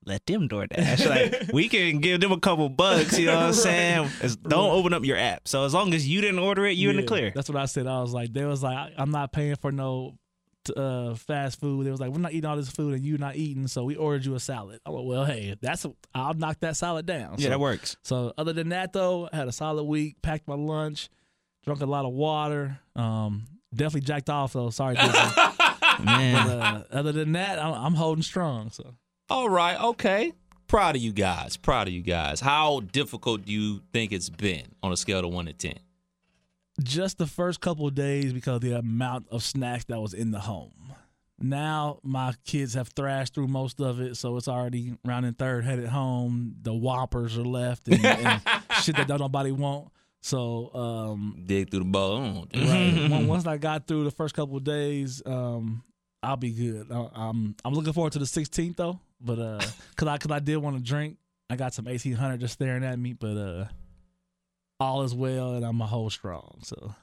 [0.06, 1.08] Let them DoorDash.
[1.08, 3.18] like we can give them a couple bucks.
[3.18, 4.04] You know what I'm saying?
[4.18, 5.46] It's- don't open up your app.
[5.46, 7.32] So as long as you didn't order it, you in the clear.
[7.34, 7.86] That's what I said.
[7.86, 10.16] I was like, they was like, I- I'm not paying for no
[10.76, 11.86] uh, fast food.
[11.86, 13.96] They was like, we're not eating all this food and you're not eating, so we
[13.96, 14.80] ordered you a salad.
[14.84, 17.36] I'm like, well, hey, that's a, I'll knock that salad down.
[17.38, 17.96] Yeah, so, that works.
[18.02, 20.20] So other than that, though, I had a solid week.
[20.22, 21.08] Packed my lunch,
[21.64, 22.78] drunk a lot of water.
[22.96, 24.70] Um, definitely jacked off though.
[24.70, 25.08] Sorry, but
[26.06, 28.70] uh, other than that, I'm, I'm holding strong.
[28.70, 28.94] So
[29.28, 30.32] All right, okay.
[30.66, 31.56] Proud of you guys.
[31.56, 32.40] Proud of you guys.
[32.40, 35.78] How difficult do you think it's been on a scale of one to ten?
[36.82, 40.40] Just the first couple of days because the amount of snacks that was in the
[40.40, 40.72] home.
[41.42, 45.64] Now my kids have thrashed through most of it, so it's already round and third
[45.64, 46.56] headed home.
[46.62, 48.42] The whoppers are left and, and
[48.82, 49.88] shit that don't nobody want.
[50.20, 52.48] So um, Dig through the bone.
[52.54, 55.82] right, Once- I got through the first couple of days, um,
[56.22, 56.92] I'll be good.
[56.92, 59.60] I, I'm I'm looking forward to the 16th though, but uh,
[59.96, 61.16] cause I cause I did want to drink.
[61.48, 63.64] I got some 1800 just staring at me, but uh,
[64.80, 66.58] all is well and I'm a whole strong.
[66.62, 66.94] So.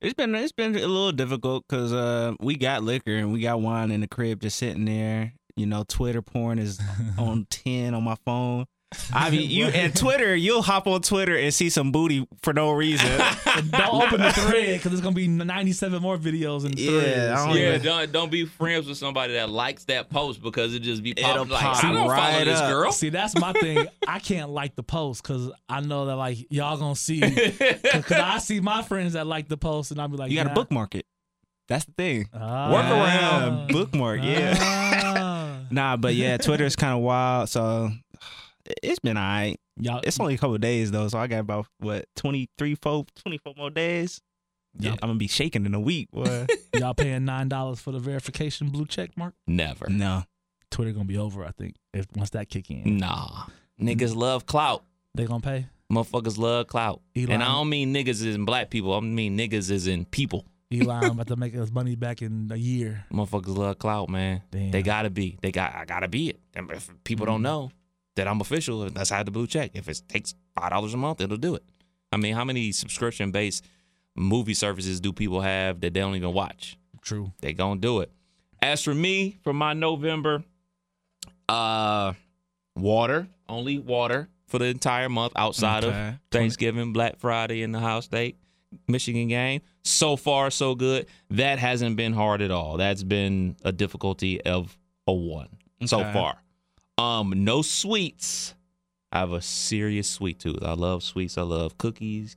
[0.00, 3.60] it's been it's been a little difficult because uh, we got liquor and we got
[3.60, 5.32] wine in the crib just sitting there.
[5.56, 6.80] You know, Twitter porn is
[7.18, 8.66] on ten on my phone.
[9.12, 12.72] I mean, you and Twitter, you'll hop on Twitter and see some booty for no
[12.72, 13.08] reason.
[13.70, 17.40] Don't open the thread because there's gonna be 97 more videos in Yeah, threads.
[17.40, 20.74] I don't Yeah, even- don't don't be friends with somebody that likes that post because
[20.74, 22.70] it just be It'll popping like pop I don't follow this up.
[22.70, 22.92] girl.
[22.92, 23.86] See, that's my thing.
[24.08, 27.20] I can't like the post because I know that like y'all gonna see.
[27.20, 30.44] Because I see my friends that like the post, and I'll be like, you got
[30.44, 30.54] to yeah.
[30.54, 31.06] bookmark it.
[31.68, 32.28] That's the thing.
[32.32, 32.70] Ah.
[32.72, 34.20] Workaround, bookmark.
[34.22, 34.54] Yeah.
[34.58, 35.60] Ah.
[35.70, 37.48] Nah, but yeah, Twitter is kind of wild.
[37.48, 37.90] So
[38.82, 39.56] it's been all right.
[39.80, 43.04] y'all, It's only a couple of days though, so I got about what 23, 4,
[43.24, 44.20] 24 more days.
[44.78, 44.90] Yeah.
[44.92, 46.10] I'm gonna be shaking in a week.
[46.10, 46.46] Boy.
[46.74, 49.32] y'all paying nine dollars for the verification blue check mark.
[49.46, 49.88] Never.
[49.88, 50.24] no,
[50.70, 51.44] Twitter gonna be over.
[51.44, 53.44] I think if once that kick in, Nah.
[53.80, 54.84] Niggas love clout.
[55.14, 55.66] they gonna pay.
[55.90, 57.00] Motherfuckers love clout.
[57.16, 58.92] Elon- And I don't mean niggas is in black people.
[58.92, 60.44] I mean niggas is in people.
[60.72, 63.04] Elon about to make us money back in a year.
[63.12, 64.42] Motherfuckers love clout, man.
[64.50, 64.72] Damn.
[64.72, 65.38] They gotta be.
[65.40, 65.74] They got.
[65.74, 66.40] I gotta be it.
[66.54, 67.32] If people Mm-hmm.
[67.34, 67.70] don't know
[68.16, 69.70] that I'm official, that's how the blue check.
[69.74, 71.62] If it takes five dollars a month, it'll do it.
[72.12, 73.64] I mean, how many subscription based
[74.16, 76.76] movie services do people have that they don't even watch?
[77.02, 77.32] True.
[77.40, 78.10] They gonna do it.
[78.60, 80.42] As for me, for my November,
[81.48, 82.14] uh,
[82.74, 86.08] water only water for the entire month outside Okay.
[86.08, 88.36] of Thanksgiving, Black Friday, and the house State
[88.88, 89.60] Michigan game.
[89.84, 91.06] So far, so good.
[91.30, 92.76] That hasn't been hard at all.
[92.76, 94.76] That's been a difficulty of
[95.06, 95.48] a one
[95.84, 96.38] so far.
[96.98, 98.54] Um, no sweets.
[99.12, 100.62] I have a serious sweet tooth.
[100.62, 101.38] I love sweets.
[101.38, 102.36] I love cookies,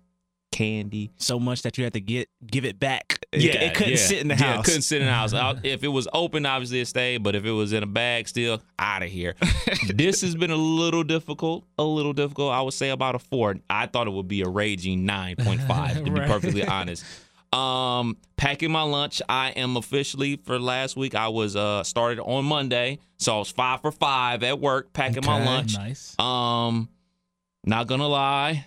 [0.52, 1.12] candy.
[1.18, 3.20] so much that you have to get give it back.
[3.32, 3.98] It, it couldn't yeah.
[3.98, 4.60] sit in the Yeah, house.
[4.60, 5.34] it couldn't sit in the house.
[5.36, 7.24] I- if it was open, obviously it stayed.
[7.24, 9.36] But if it was in a bag, still out of here.
[9.94, 11.66] this has been a little difficult.
[11.78, 12.54] A little difficult.
[12.54, 13.56] I would say about a four.
[13.70, 15.98] I thought it would be a raging nine point five.
[16.04, 17.04] to be perfectly honest.
[17.52, 19.22] Um, packing my lunch.
[19.28, 21.16] I am officially for last week.
[21.16, 25.26] I was uh started on Monday, so I was five for five at work packing
[25.26, 25.76] my lunch.
[25.76, 26.18] Nice.
[26.20, 26.90] Um,
[27.66, 28.66] not gonna lie.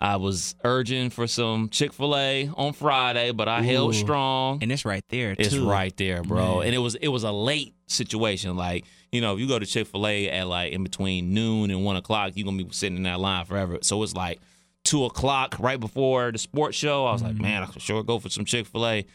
[0.00, 4.58] I was urging for some Chick Fil A on Friday, but I held strong.
[4.62, 5.34] and it's right there.
[5.38, 6.58] It's right there, bro.
[6.58, 6.66] Man.
[6.66, 8.56] And it was it was a late situation.
[8.56, 11.70] Like you know, if you go to Chick Fil A at like in between noon
[11.70, 13.78] and one o'clock, you're gonna be sitting in that line forever.
[13.82, 14.40] So it's like
[14.84, 17.06] two o'clock right before the sports show.
[17.06, 19.06] I was like, man, I could sure go for some Chick Fil A.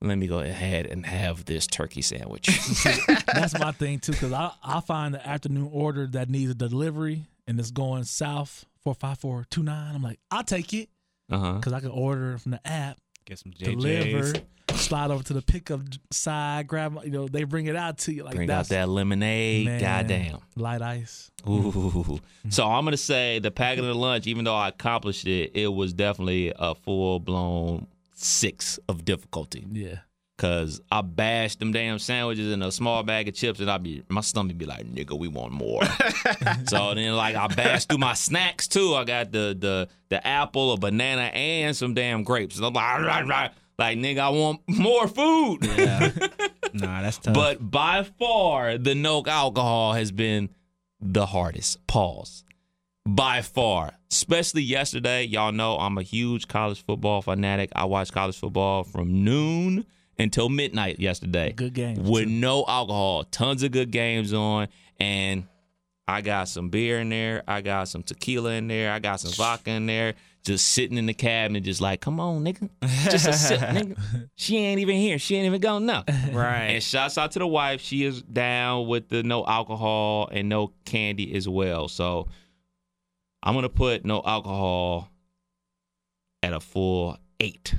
[0.00, 2.46] Let me go ahead and have this turkey sandwich.
[3.26, 7.24] That's my thing too, because I I find the afternoon order that needs a delivery
[7.46, 9.94] and it's going south four five four two nine.
[9.94, 10.88] I'm like, I'll take it
[11.30, 11.52] uh huh.
[11.54, 14.42] because I can order from the app, Get some deliver, JJ's.
[14.76, 15.80] Slide over to the pickup
[16.10, 16.98] side, grab.
[17.04, 19.66] You know, they bring it out to you like Bring out that lemonade.
[19.66, 20.38] man, Goddamn.
[20.56, 21.30] light ice.
[21.48, 22.20] Ooh.
[22.50, 25.68] So I'm gonna say the packing of the lunch, even though I accomplished it, it
[25.68, 29.66] was definitely a full blown six of difficulty.
[29.72, 29.96] Yeah,
[30.38, 34.02] Cause I bashed them damn sandwiches in a small bag of chips, and I be
[34.08, 35.82] my stomach be like, "Nigga, we want more."
[36.66, 38.94] so then, like, I bashed through my snacks too.
[38.94, 42.56] I got the the the apple, a banana, and some damn grapes.
[42.56, 43.48] And I'm like, "Rah, rah, rah."
[43.78, 45.58] Like, nigga, I want more food.
[45.76, 46.10] Yeah.
[46.72, 47.34] nah, that's tough.
[47.34, 50.50] But by far, the no alcohol has been
[51.00, 51.86] the hardest.
[51.86, 52.44] Pause.
[53.04, 55.24] By far, especially yesterday.
[55.24, 57.70] Y'all know I'm a huge college football fanatic.
[57.74, 59.86] I watch college football from noon
[60.18, 61.52] until midnight yesterday.
[61.52, 62.30] Good games, with too.
[62.30, 63.24] no alcohol.
[63.24, 64.68] Tons of good games on,
[65.00, 65.48] and
[66.06, 67.42] I got some beer in there.
[67.48, 68.92] I got some tequila in there.
[68.92, 70.14] I got some vodka in there.
[70.44, 72.68] Just sitting in the cabinet, just like, come on, nigga,
[73.10, 73.96] just a sip, nigga.
[74.36, 75.18] She ain't even here.
[75.18, 76.02] She ain't even gonna know.
[76.32, 76.70] Right.
[76.70, 77.80] And shouts out to the wife.
[77.80, 81.86] She is down with the no alcohol and no candy as well.
[81.86, 82.26] So
[83.42, 85.10] I'm gonna put no alcohol
[86.42, 87.74] at a full eight.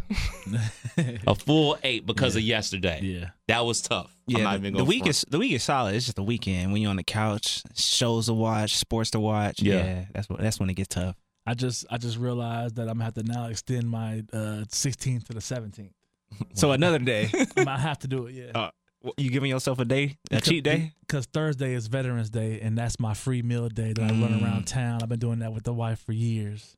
[1.27, 2.99] a full eight because of yesterday.
[3.01, 3.29] Yeah.
[3.47, 4.15] That was tough.
[4.27, 5.09] Yeah, the, the week front.
[5.09, 5.95] is the week is solid.
[5.95, 9.61] It's just the weekend when you're on the couch, shows to watch, sports to watch.
[9.61, 9.83] Yeah.
[9.83, 11.15] Yeah, that's what that's when it gets tough.
[11.45, 15.25] I just I just realized that I'm gonna have to now extend my uh, 16th
[15.25, 15.91] to the 17th.
[16.55, 18.33] So another day, I might have to do it.
[18.33, 18.51] Yeah.
[18.59, 18.71] Uh,
[19.17, 20.93] you giving yourself a day, a cheat day?
[21.01, 24.43] Because Thursday is Veterans Day, and that's my free meal day that I run Mm.
[24.43, 25.03] around town.
[25.03, 26.75] I've been doing that with the wife for years,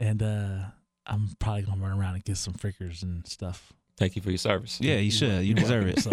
[0.00, 0.58] and uh,
[1.06, 3.72] I'm probably gonna run around and get some frickers and stuff.
[3.96, 4.78] Thank you for your service.
[4.80, 5.44] Yeah, you should.
[5.44, 5.98] You deserve it.
[6.02, 6.10] So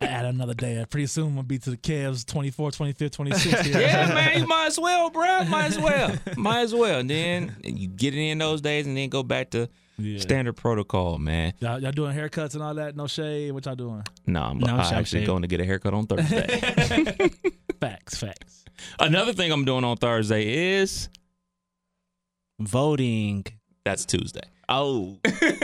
[0.00, 0.80] add another day.
[0.80, 3.60] I pretty soon I'm gonna be to the Cavs 24, 25, 26.
[3.66, 3.80] here.
[3.80, 5.44] Yeah, man, you might as well, bro.
[5.44, 6.14] Might as well.
[6.36, 7.00] Might as well.
[7.00, 10.18] And then you get it in those days and then go back to Yeah.
[10.20, 11.52] standard protocol, man.
[11.60, 12.96] Y'all, y'all doing haircuts and all that?
[12.96, 13.52] No shade.
[13.52, 14.02] What y'all doing?
[14.26, 15.26] No, I'm, No, I'm actually shave.
[15.26, 16.46] going to get a haircut on Thursday.
[17.80, 18.64] Facts, facts.
[18.98, 21.08] Another thing I'm doing on Thursday is
[22.58, 23.44] Voting.
[23.84, 24.42] that's Tuesday.
[24.68, 25.16] Oh,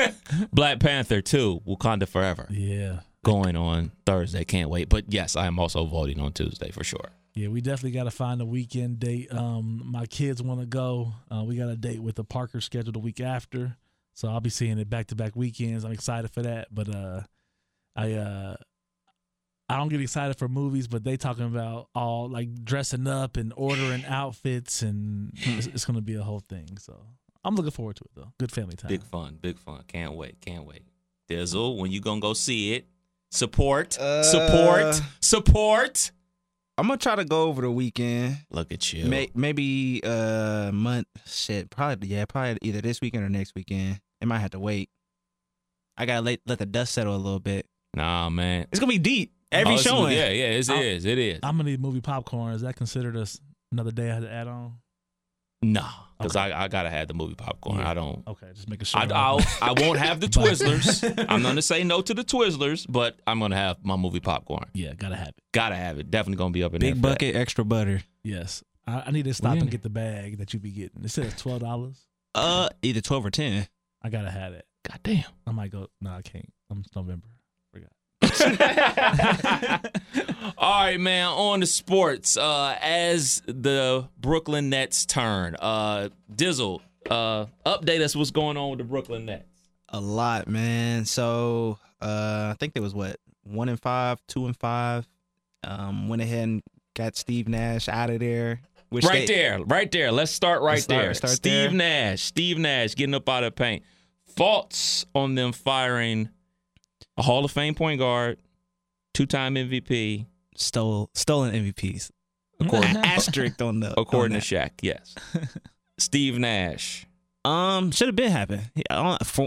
[0.52, 3.00] Black Panther 2, Wakanda Forever, Yeah.
[3.26, 4.44] Going on Thursday.
[4.44, 4.88] Can't wait.
[4.88, 7.10] But yes, I am also voting on Tuesday for sure.
[7.34, 9.32] Yeah, we definitely got to find a weekend date.
[9.32, 11.12] Um, my kids want to go.
[11.30, 13.76] Uh, we got a date with the Parker scheduled the week after,
[14.14, 15.84] so I'll be seeing it back to back weekends.
[15.84, 16.68] I'm excited for that.
[16.72, 17.22] But uh,
[17.96, 18.56] I uh,
[19.68, 23.52] I don't get excited for movies, but they talking about all like dressing up and
[23.56, 26.78] ordering outfits, and it's, it's gonna be a whole thing.
[26.78, 26.96] So
[27.44, 28.32] I'm looking forward to it though.
[28.38, 28.88] Good family time.
[28.88, 29.82] Big fun, big fun.
[29.88, 30.84] Can't wait, can't wait.
[31.28, 32.86] Dizzle, when you gonna go see it?
[33.30, 36.10] Support, Uh, support, support.
[36.78, 38.38] I'm gonna try to go over the weekend.
[38.50, 39.06] Look at you.
[39.06, 41.70] May, maybe uh month shit.
[41.70, 42.24] Probably yeah.
[42.26, 44.00] Probably either this weekend or next weekend.
[44.20, 44.90] It might have to wait.
[45.96, 47.66] I gotta let let the dust settle a little bit.
[47.94, 48.66] Nah, man.
[48.70, 49.32] It's gonna be deep.
[49.50, 50.12] Every Oh, showing.
[50.16, 50.68] Yeah, yeah, it is.
[50.68, 51.04] It is.
[51.06, 51.40] It is.
[51.42, 52.52] I'm gonna need movie popcorn.
[52.54, 53.40] Is that considered as
[53.72, 54.74] another day I had to add on?
[55.62, 55.88] Nah,
[56.18, 56.52] because Okay.
[56.52, 57.78] I, I gotta have the movie popcorn.
[57.78, 57.90] Yeah.
[57.90, 58.22] I don't.
[58.26, 59.00] Okay, just making sure.
[59.00, 61.26] I, I'll, I won't have the Twizzlers.
[61.28, 64.66] I'm gonna say no to the Twizzlers, but I'm gonna have my movie popcorn.
[64.74, 65.34] yeah, gotta have it.
[65.52, 66.10] Gotta have it.
[66.10, 67.14] Definitely gonna be up in there Big for that.
[67.14, 68.02] bucket, extra butter.
[68.22, 68.62] Yes.
[68.86, 69.62] I, I need to stop Yeah.
[69.62, 71.04] and get the bag that you be getting.
[71.04, 72.06] It says twelve dollars.
[72.34, 73.66] Uh, either twelve or ten.
[74.02, 74.64] I gotta have it.
[74.88, 75.24] God damn.
[75.46, 75.88] I might go.
[76.00, 76.52] No, I can't.
[76.70, 77.26] I'm it's November.
[80.58, 81.26] All right, man.
[81.28, 82.36] On to sports.
[82.36, 86.80] Uh, as the Brooklyn Nets turn, uh, Dizzle,
[87.10, 89.44] uh, update us what's going on with the Brooklyn Nets.
[89.90, 91.04] A lot, man.
[91.04, 95.06] So uh, I think there was what one and five, two and five.
[95.64, 96.62] Um, went ahead and
[96.94, 98.60] got Steve Nash out of there.
[98.88, 100.12] Which right they- there, right there.
[100.12, 101.14] Let's start right Let's start- there.
[101.14, 101.70] start Steve there.
[101.72, 103.82] Nash, Steve Nash getting up out of the paint.
[104.28, 106.28] Thoughts on them firing
[107.16, 108.38] a Hall of Fame point guard,
[109.14, 112.10] two-time MVP, stole stolen MVPs.
[112.60, 114.70] according, Asterisk on the according on to Shaq.
[114.82, 115.14] Yes,
[115.98, 117.06] Steve Nash.
[117.44, 118.70] um should have been happened.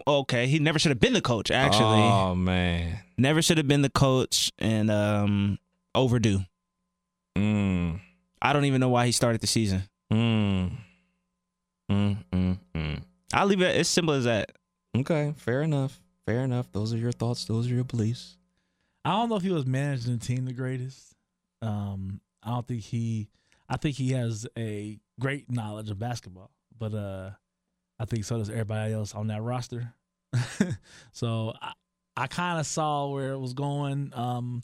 [0.07, 1.51] Okay, he never should have been the coach.
[1.51, 2.99] Actually, oh man.
[3.17, 5.57] never should have been the coach, and um
[5.95, 6.39] overdue.
[7.37, 7.99] Mm,
[8.41, 9.83] I don't even know why he started the season.
[10.11, 10.71] mm,
[11.91, 13.01] mm, mm, mm.
[13.33, 14.51] I'll leave it as simple as that.
[14.97, 15.99] Okay, fair enough.
[16.29, 16.71] Fair enough.
[16.71, 17.45] Those are your thoughts.
[17.45, 18.37] Those are your beliefs.
[19.03, 21.15] I don't know if he was managing the team the greatest.
[21.63, 23.29] Um, I don't think he.
[23.67, 27.31] I think he has a great knowledge of basketball, but uh,
[27.99, 29.95] I think so does everybody else on that roster.
[31.13, 31.71] so I,
[32.15, 34.11] I kind of saw where it was going.
[34.13, 34.61] Um,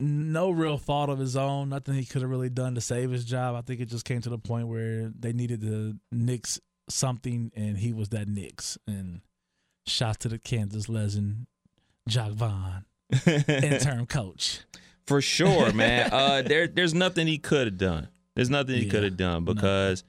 [0.00, 1.68] no real fault of his own.
[1.68, 3.54] Nothing he could have really done to save his job.
[3.54, 7.78] I think it just came to the point where they needed to nix something, and
[7.78, 8.76] he was that nix.
[8.88, 9.20] And
[9.90, 11.46] shout to the Kansas legend,
[12.08, 12.84] Jacque Vaughn,
[13.26, 14.60] interim coach.
[15.06, 16.10] For sure, man.
[16.12, 18.08] uh, there, there's nothing he could have done.
[18.36, 20.04] There's nothing he Yeah, could have done because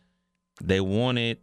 [0.62, 1.40] they wanted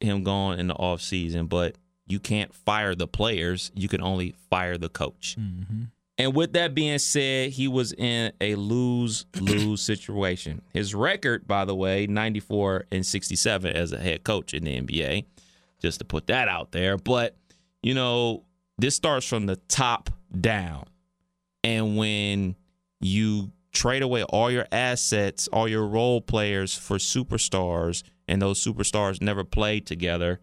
[0.00, 1.76] him gone in the off season, but
[2.06, 3.72] you can't fire the players.
[3.74, 5.36] You can only fire the coach.
[5.38, 5.84] Mm-hmm.
[6.18, 10.62] And with that being said, he was in a lose lose situation.
[10.72, 15.24] His record, by the way, 94 and 67 as a head coach in the NBA,
[15.80, 16.96] just to put that out there.
[16.96, 17.36] But,
[17.82, 18.44] you know,
[18.78, 20.10] this starts from the top
[20.40, 20.84] down.
[21.64, 22.56] And when
[23.00, 29.22] you trade away all your assets, all your role players for superstars, and those superstars
[29.22, 30.40] never played together,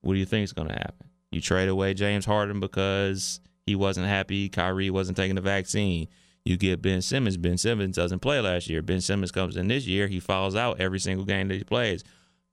[0.00, 1.10] what do you think is going to happen?
[1.30, 4.48] You trade away James Harden because he wasn't happy.
[4.48, 6.08] Kyrie wasn't taking the vaccine.
[6.44, 7.36] You get Ben Simmons.
[7.36, 8.80] Ben Simmons doesn't play last year.
[8.80, 10.06] Ben Simmons comes in this year.
[10.06, 12.04] He falls out every single game that he plays.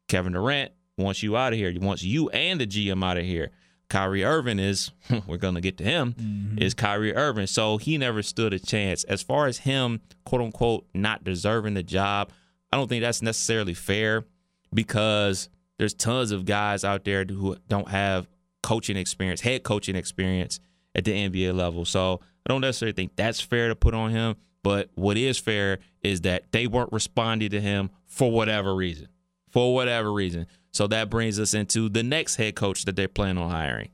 [0.08, 1.70] Kevin Durant wants you out of here.
[1.70, 3.52] He wants you and the GM out of here.
[3.94, 4.90] Kyrie Irving is,
[5.28, 6.58] we're going to get to him, mm-hmm.
[6.58, 7.46] is Kyrie Irving.
[7.46, 9.04] So he never stood a chance.
[9.04, 12.32] As far as him, quote unquote, not deserving the job,
[12.72, 14.26] I don't think that's necessarily fair
[14.74, 18.28] because there's tons of guys out there who don't have
[18.64, 20.60] coaching experience, head coaching experience
[20.96, 21.86] at the NBA level.
[21.86, 24.38] So I don't necessarily think that's fair to put on him.
[24.64, 29.10] But what is fair is that they weren't responding to him for whatever reason.
[29.52, 30.48] For whatever reason.
[30.74, 33.90] So that brings us into the next head coach that they're planning on hiring.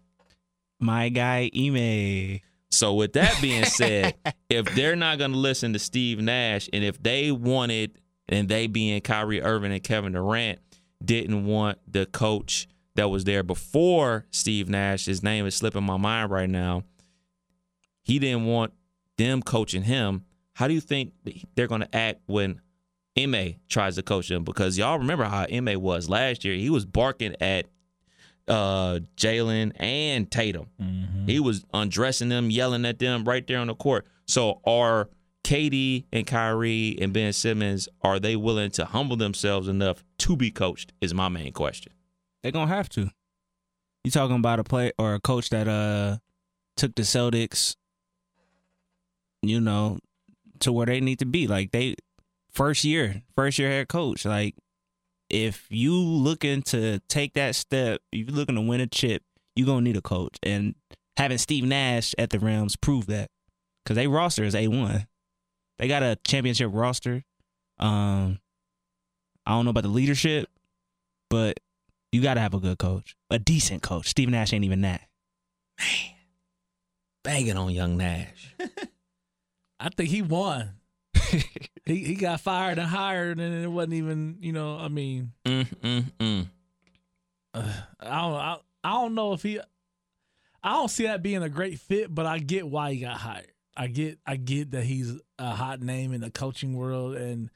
[0.79, 2.39] My guy Ime.
[2.71, 4.15] So with that being said,
[4.49, 7.99] if they're not going to listen to Steve Nash, and if they wanted,
[8.29, 10.59] and they being Kyrie Irving and Kevin Durant,
[11.03, 15.97] didn't want the coach that was there before Steve Nash, his name is slipping my
[15.97, 16.83] mind right now.
[18.03, 18.73] He didn't want
[19.17, 20.25] them coaching him.
[20.53, 21.13] How do you think
[21.55, 22.61] they're going to act when
[23.17, 24.43] Ma tries to coach him?
[24.43, 26.55] Because y'all remember how Ma was last year.
[26.55, 27.65] He was barking at
[28.47, 30.67] uh, Jalen and Tatum.
[31.25, 34.07] He was undressing them, yelling at them right there on the court.
[34.25, 35.09] So are
[35.43, 40.51] Katie and Kyrie and Ben Simmons are they willing to humble themselves enough to be
[40.51, 40.93] coached?
[41.01, 41.93] Is my main question.
[42.41, 43.09] They're gonna have to.
[44.03, 46.17] You talking about a play or a coach that uh
[46.77, 47.75] took the Celtics,
[49.41, 49.99] you know,
[50.59, 51.47] to where they need to be.
[51.47, 51.95] Like they
[52.51, 54.25] first year, first year head coach.
[54.25, 54.55] Like
[55.29, 59.23] if you looking to take that step, if you looking to win a chip,
[59.55, 60.37] you're gonna need a coach.
[60.43, 60.75] And
[61.17, 63.29] having Steve Nash at the Rams prove that
[63.83, 65.07] because they roster is a one.
[65.77, 67.23] They got a championship roster.
[67.79, 68.39] Um,
[69.45, 70.49] I don't know about the leadership,
[71.29, 71.59] but
[72.11, 74.07] you got to have a good coach, a decent coach.
[74.07, 75.01] Steve Nash ain't even that.
[75.79, 76.15] Man.
[77.23, 78.55] Banging on young Nash.
[79.79, 80.71] I think he won.
[81.85, 84.77] He he got fired and hired, and it wasn't even you know.
[84.77, 86.47] I mean, mm, mm, mm.
[87.53, 89.59] I don't I, I don't know if he.
[90.61, 93.51] I don't see that being a great fit, but I get why he got hired.
[93.75, 97.49] I get I get that he's a hot name in the coaching world, and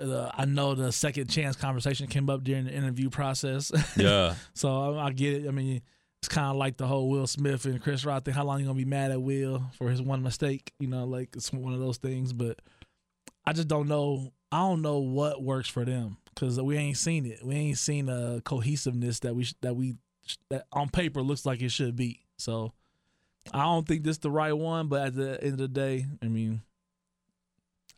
[0.00, 3.70] uh, I know the second chance conversation came up during the interview process.
[3.96, 4.34] Yeah.
[4.54, 5.48] so I, I get it.
[5.48, 5.82] I mean,
[6.20, 8.34] it's kind of like the whole Will Smith and Chris Rock thing.
[8.34, 10.72] How long you gonna be mad at Will for his one mistake?
[10.78, 12.32] You know, like it's one of those things.
[12.32, 12.60] But
[13.50, 14.32] I just don't know.
[14.52, 17.44] I don't know what works for them because we ain't seen it.
[17.44, 21.44] We ain't seen a cohesiveness that we sh- that we sh- that on paper looks
[21.44, 22.20] like it should be.
[22.38, 22.72] So
[23.52, 24.86] I don't think this the right one.
[24.86, 26.62] But at the end of the day, I mean,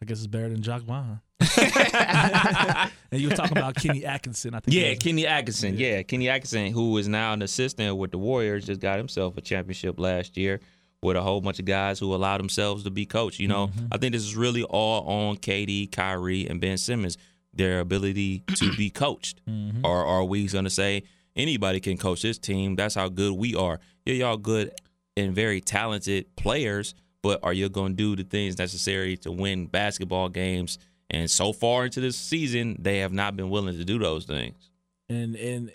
[0.00, 1.20] I guess it's better than Jacque Vaughn.
[1.60, 4.54] and you were talking about Kenny Atkinson.
[4.54, 4.74] I think.
[4.74, 5.76] Yeah, Kenny Atkinson.
[5.76, 6.02] Yeah.
[6.02, 10.00] Kenny Atkinson, who is now an assistant with the Warriors, just got himself a championship
[10.00, 10.60] last year
[11.02, 13.40] with a whole bunch of guys who allowed themselves to be coached.
[13.40, 13.86] You know, mm-hmm.
[13.90, 17.18] I think this is really all on KD, Kyrie, and Ben Simmons,
[17.52, 19.44] their ability to be coached.
[19.46, 19.84] Mm-hmm.
[19.84, 21.02] Or are we going to say
[21.34, 22.76] anybody can coach this team?
[22.76, 23.80] That's how good we are.
[24.06, 24.72] Yeah, y'all good
[25.16, 29.66] and very talented players, but are you going to do the things necessary to win
[29.66, 30.78] basketball games?
[31.10, 34.70] And so far into this season, they have not been willing to do those things.
[35.08, 35.72] and and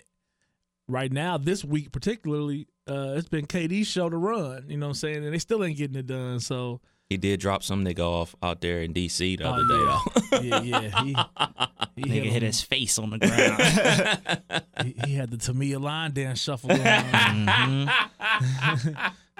[0.88, 4.90] right now this week particularly uh it's been KD's show to run you know what
[4.90, 8.00] I'm saying and they still ain't getting it done so He did drop some nigga
[8.00, 10.38] off out there in DC the Oh, other day, though.
[10.42, 14.62] yeah yeah he he, Nigga hit hit his face on the ground.
[14.84, 17.86] he, he had the Tamia line dance shuffle going Mhm.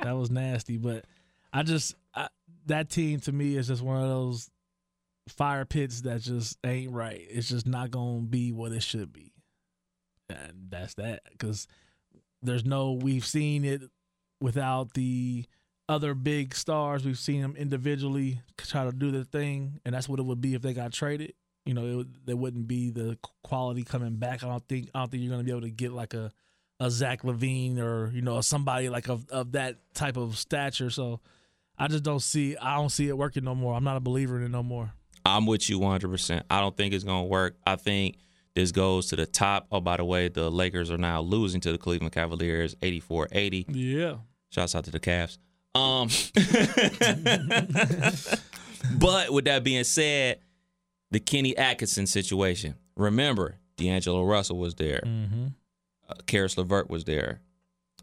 [0.03, 1.05] that was nasty but
[1.53, 2.28] I just I,
[2.66, 4.51] that team to me is just one of those
[5.28, 9.32] fire pits that just ain't right it's just not gonna be what it should be
[10.30, 11.66] and that's that because
[12.43, 13.82] there's no we've seen it
[14.41, 15.45] without the
[15.89, 17.05] other big stars.
[17.05, 20.55] We've seen them individually try to do their thing and that's what it would be
[20.55, 21.34] if they got traded.
[21.64, 24.43] You know it there wouldn't be the quality coming back.
[24.43, 26.32] I don't think i don't think you're going to be able to get like a
[26.80, 30.91] a Zach LaVine or you know somebody like of of that type of stature.
[30.91, 31.20] So
[31.76, 33.74] I just don't see I don't see it working no more.
[33.74, 34.93] I'm not a believer in it no more.
[35.24, 36.43] I'm with you 100%.
[36.49, 37.57] I don't think it's going to work.
[37.66, 38.16] I think
[38.55, 39.66] this goes to the top.
[39.70, 43.66] Oh, by the way, the Lakers are now losing to the Cleveland Cavaliers 84 80.
[43.68, 44.16] yeah
[44.51, 45.38] Shouts out to the Cavs.
[45.74, 46.09] Um,
[48.99, 50.40] but with that being said,
[51.11, 52.74] the Kenny Atkinson situation.
[52.96, 55.03] Remember, D'Angelo Russell was there.
[55.05, 55.46] mm-hmm.
[56.09, 57.40] uh, Caris LeVert was there.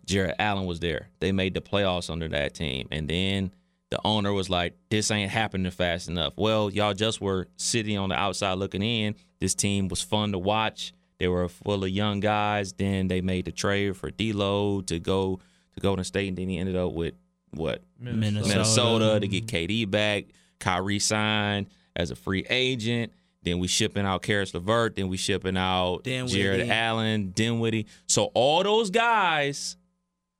[0.05, 1.09] Jarrett Allen was there.
[1.19, 2.87] They made the playoffs under that team.
[2.91, 3.51] And then
[3.89, 6.33] the owner was like, this ain't happening fast enough.
[6.37, 9.15] Well, y'all just were sitting on the outside looking in.
[9.39, 10.93] This team was fun to watch.
[11.19, 12.73] They were full of young guys.
[12.73, 15.39] Then they made the trade for D'Lo to go
[15.73, 17.13] to Golden State, and then he ended up with
[17.51, 18.47] what Minnesota.
[18.47, 19.71] Minnesota to get mm-hmm.
[19.85, 20.25] KD back.
[20.59, 23.13] Kyrie signed as a free agent.
[23.43, 24.95] Then we shipping out Caris LeVert.
[24.95, 26.41] Then we shipping out Dinwiddie.
[26.41, 27.85] Jarrett Allen, Dinwiddie.
[28.07, 29.77] So all those guys,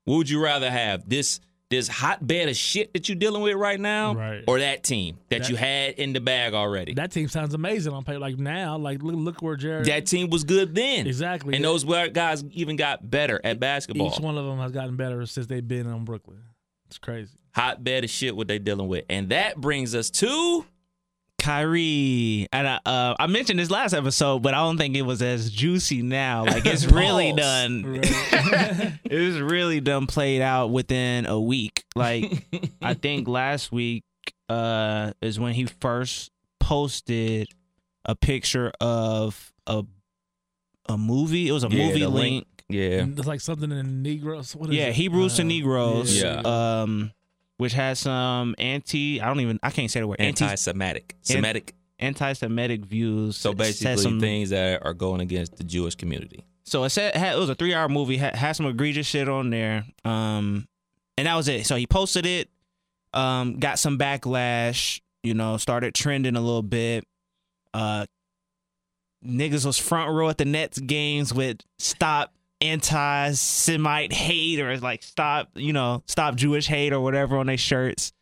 [0.08, 1.08] would you rather have?
[1.08, 1.40] This
[1.70, 4.44] this hotbed of shit that you're dealing with right now, Right.
[4.48, 6.94] or that team that, That- you had in the bag already?
[6.94, 8.20] That, team sounds amazing on paper.
[8.20, 9.86] Like now, like look, look where Jarrett.
[9.88, 11.56] That team was good then, exactly.
[11.56, 14.08] and those guys even got better at basketball.
[14.14, 16.40] each one of them has gotten better since they've been on Brooklyn.
[16.88, 17.32] It's crazy.
[17.56, 20.66] Hotbed of shit what they dealing with, and that brings us to
[21.46, 25.22] Kyrie, and I, uh, I mentioned this last episode, but I don't think it was
[25.22, 26.46] as juicy now.
[26.46, 27.40] Like it's really Pause.
[27.40, 27.84] done.
[29.04, 31.84] it was really done played out within a week.
[31.96, 32.48] Like
[32.82, 34.04] I think last week
[34.50, 37.48] uh, is when he first posted
[38.06, 39.84] a picture of a
[40.90, 41.48] a movie.
[41.48, 42.14] It was a Yeah, movie link.
[42.14, 42.48] link.
[42.70, 43.06] yeah.
[43.08, 44.56] It's like something in Negroes.
[44.56, 44.96] What is Yeah, it?
[44.96, 46.20] Hebrews to Uh, Negroes.
[46.22, 46.42] Yeah.
[46.44, 47.12] Um,
[47.58, 49.22] which has some anti.
[49.22, 49.60] I don't even.
[49.64, 51.74] I can't say the word anti Anti-Semitic, Semitic.
[52.00, 53.38] anti-Semitic views.
[53.38, 56.46] So basically, some- things that are going against the Jewish community.
[56.64, 58.18] So it said it was a three hour movie.
[58.18, 59.86] Had, had some egregious shit on there.
[60.04, 60.68] Um,
[61.18, 61.66] and that was it.
[61.68, 62.50] So he posted it.
[63.14, 65.00] Um, got some backlash.
[65.24, 67.04] You know, started trending a little bit.
[67.74, 68.06] Uh,
[69.26, 75.50] niggas was front row at the Nets games with stop anti-Semite hate or like stop,
[75.56, 78.14] you know, stop Jewish hate or whatever on their shirts.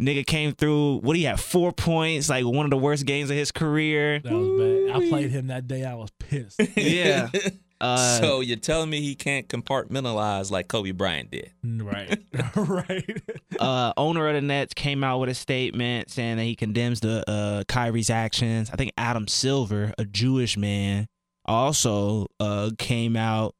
[0.00, 0.98] Nigga came through.
[0.98, 1.40] What do you have?
[1.40, 2.28] Four points.
[2.28, 4.20] Like one of the worst games of his career.
[4.20, 5.02] That was bad.
[5.02, 5.84] I played him that day.
[5.84, 6.60] I was pissed.
[6.76, 7.30] Yeah.
[7.78, 11.50] Uh, so you're telling me he can't compartmentalize like Kobe Bryant did?
[11.62, 12.18] right.
[12.56, 13.22] right.
[13.60, 17.22] uh, owner of the Nets came out with a statement saying that he condemns the
[17.30, 18.70] uh, Kyrie's actions.
[18.70, 21.06] I think Adam Silver, a Jewish man,
[21.44, 23.54] also uh, came out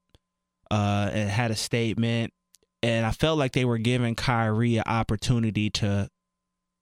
[0.71, 2.33] uh, and had a statement.
[2.83, 6.09] And I felt like they were giving Kyrie an opportunity to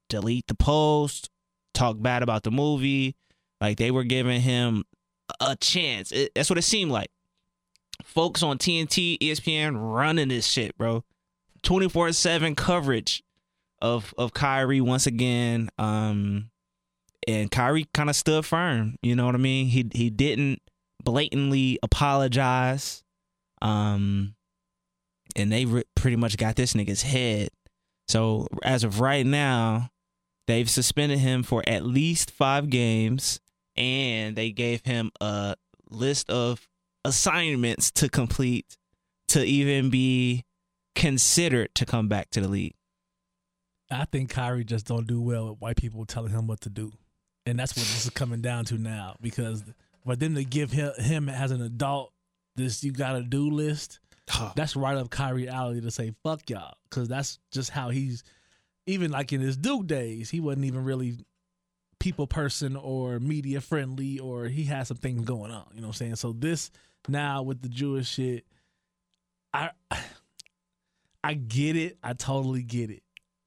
[0.09, 1.30] delete the post,
[1.72, 3.16] talk bad about the movie.
[3.61, 4.85] Like they were giving him
[5.41, 6.12] a chance.
[6.12, 7.11] It, that's what it seemed like.
[8.03, 11.05] Folks on TNT, ESPN running this shit, bro.
[11.62, 13.22] 24 7 coverage
[13.80, 15.70] of of Kyrie once again.
[15.78, 16.51] Um
[17.26, 19.66] and Kyrie kind of stood firm, you know what I mean?
[19.68, 20.61] He he didn't
[21.03, 23.03] blatantly apologize.
[23.64, 24.36] Um
[25.34, 27.48] and they re- pretty much got this nigga's head.
[28.06, 29.90] So as of right now,
[30.46, 33.40] they've suspended him for at least 5 games
[33.76, 35.56] and they gave him a
[35.90, 36.68] list of
[37.04, 38.76] assignments to complete
[39.28, 40.44] to even be
[40.94, 42.74] considered to come back to the league.
[43.90, 46.92] I think Kyrie just don't do well with white people telling him what to do,
[47.46, 49.16] and that's what this is coming down to now.
[49.20, 49.62] Because
[50.04, 52.12] for them to give him, him as an adult
[52.57, 54.00] this you got to do list,
[54.55, 58.22] that's right up Kyrie alley to say fuck y'all, because that's just how he's.
[58.86, 61.16] Even like in his Duke days, he wasn't even really
[61.98, 65.64] people person or media friendly, or he had some things going on.
[65.72, 66.16] You know what I'm saying?
[66.16, 66.70] So this
[67.09, 68.44] now with the Jewish shit,
[69.55, 69.70] I
[71.24, 71.96] I get it.
[72.02, 73.05] I totally get it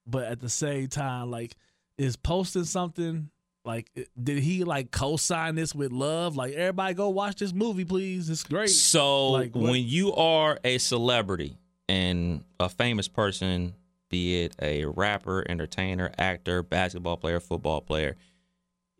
[0.07, 1.55] but at the same time, like,
[1.97, 3.29] is posting something
[3.67, 6.35] like eh, did he like co-sign this with love?
[6.35, 8.29] Like, everybody go watch this movie, please.
[8.29, 8.69] It's great.
[8.69, 11.57] So Like, when you are a celebrity
[11.87, 13.75] and a famous person,
[14.09, 18.15] be it a rapper, entertainer, actor, basketball player, football player,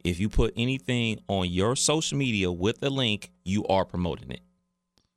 [0.03, 4.41] if you put anything on your social media with a link, you are promoting it.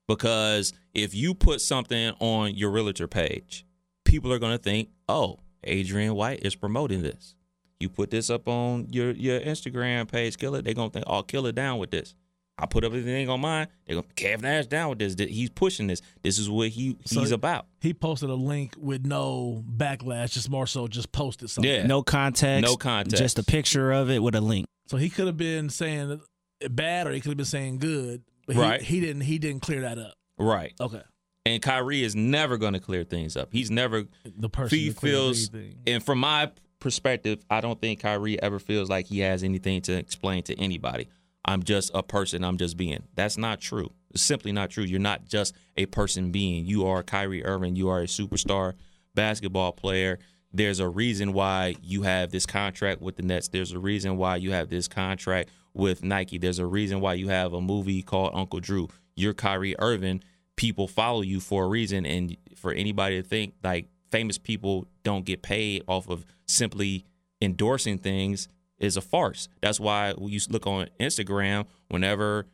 [0.09, 3.65] Because if you put something on your realtor page,
[4.05, 7.35] people are going to think, "Oh, Adrian White is promoting this."
[7.81, 10.61] You put this up on your your Instagram page, Killer.
[10.63, 12.15] They're gonna think, "Oh, Killer down with this."
[12.59, 13.69] I put up everything on mine.
[13.87, 15.15] They're gonna Kev Nash down with this.
[15.31, 16.03] He's pushing this.
[16.23, 17.67] This is what he So- he's about.
[17.81, 21.73] He posted a link with no backlash, just more so just posted something.
[21.73, 21.87] Yeah.
[21.87, 22.63] No context.
[22.71, 23.17] No context.
[23.17, 24.67] Just a picture of it with a link.
[24.89, 26.21] So he could have been saying
[26.71, 28.23] bad, or he could have been saying good.
[28.47, 28.83] But he, Right.
[28.83, 29.23] He didn't.
[29.23, 30.13] He didn't clear that up.
[30.37, 30.75] Right.
[30.79, 31.01] Okay.
[31.47, 33.49] And Kyrie is never going to clear things up.
[33.53, 34.05] He's never
[34.37, 35.79] The person he feels everything.
[35.87, 36.51] and from my
[36.81, 41.09] perspective, I don't think Kyrie ever feels like he has anything to explain to anybody.
[41.45, 43.05] I'm just a person, I'm just being.
[43.15, 43.91] That's not true.
[44.11, 44.85] It's simply not true.
[44.85, 46.67] You're not just a person being.
[46.67, 48.75] You are Kyrie Irving, you are a superstar
[49.15, 50.19] basketball player.
[50.53, 53.49] There's a reason why you have this contract with the Nets.
[53.49, 56.39] There's a reason why you have this contract with Nike.
[56.39, 58.89] There's a reason why you have a movie called Uncle Drew.
[59.15, 60.23] You're Kyrie Irving.
[60.57, 62.05] People follow you for a reason.
[62.05, 67.05] And for anybody to think like famous people don't get paid off of simply
[67.41, 68.49] endorsing things
[68.79, 69.49] is a farce.
[69.61, 72.47] That's why when you look on Instagram, whenever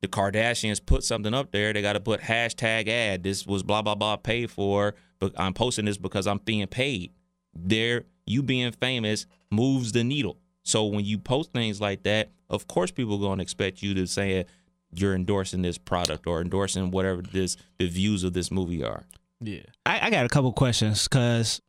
[0.00, 3.22] the Kardashians put something up there, they got to put hashtag ad.
[3.22, 7.12] This was blah blah blah paid for but I'm posting this because I'm being paid.
[7.54, 10.38] There, you being famous moves the needle.
[10.64, 13.94] So when you post things like that, of course people are going to expect you
[13.94, 14.44] to say
[14.92, 19.04] you're endorsing this product or endorsing whatever this the views of this movie are.
[19.40, 19.62] Yeah.
[19.86, 21.60] I, I got a couple questions because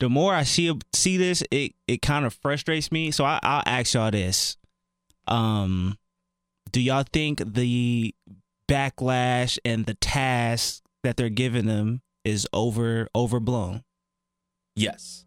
[0.00, 3.10] the more I see see this, it it kind of frustrates me.
[3.10, 4.56] So I, I'll ask y'all this:
[5.26, 5.98] um,
[6.70, 8.14] Do y'all think the
[8.68, 13.82] backlash and the task that they're giving them is over overblown?
[14.76, 15.24] Yes.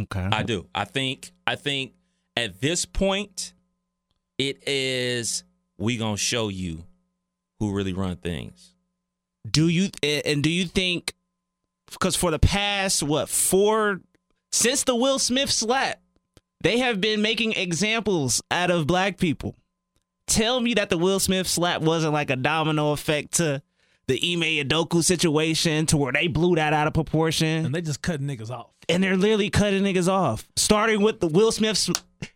[0.00, 0.66] Okay, I do.
[0.74, 1.92] I think I think
[2.36, 3.54] at this point
[4.38, 5.44] it is
[5.78, 6.84] we going to show you
[7.58, 8.74] who really run things.
[9.50, 11.14] do you and do you think
[11.90, 14.00] because for the past what four
[14.52, 16.00] since the Will Smith slap,
[16.62, 19.56] they have been making examples out of black people.
[20.26, 23.62] Tell me that the Will Smith slap wasn't like a domino effect to
[24.06, 28.02] the Ime Udoka situation to where they blew that out of proportion And they just
[28.02, 28.70] cutting niggas off.
[28.88, 30.46] and they're literally cutting niggas off.
[30.56, 31.88] Starting with the Will Smith,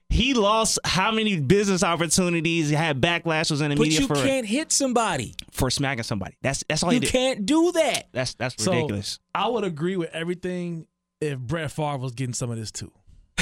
[0.09, 4.47] he lost how many business opportunities, had backlashes in the But media you for can't
[4.47, 5.35] hit somebody.
[5.51, 6.37] for smacking somebody.
[6.43, 7.11] That's that's all You he did.
[7.13, 8.09] can't do that.
[8.13, 9.19] That's that's So ridiculous.
[9.35, 10.87] I would agree with everything
[11.33, 12.93] if Brett Favre was getting some of this too.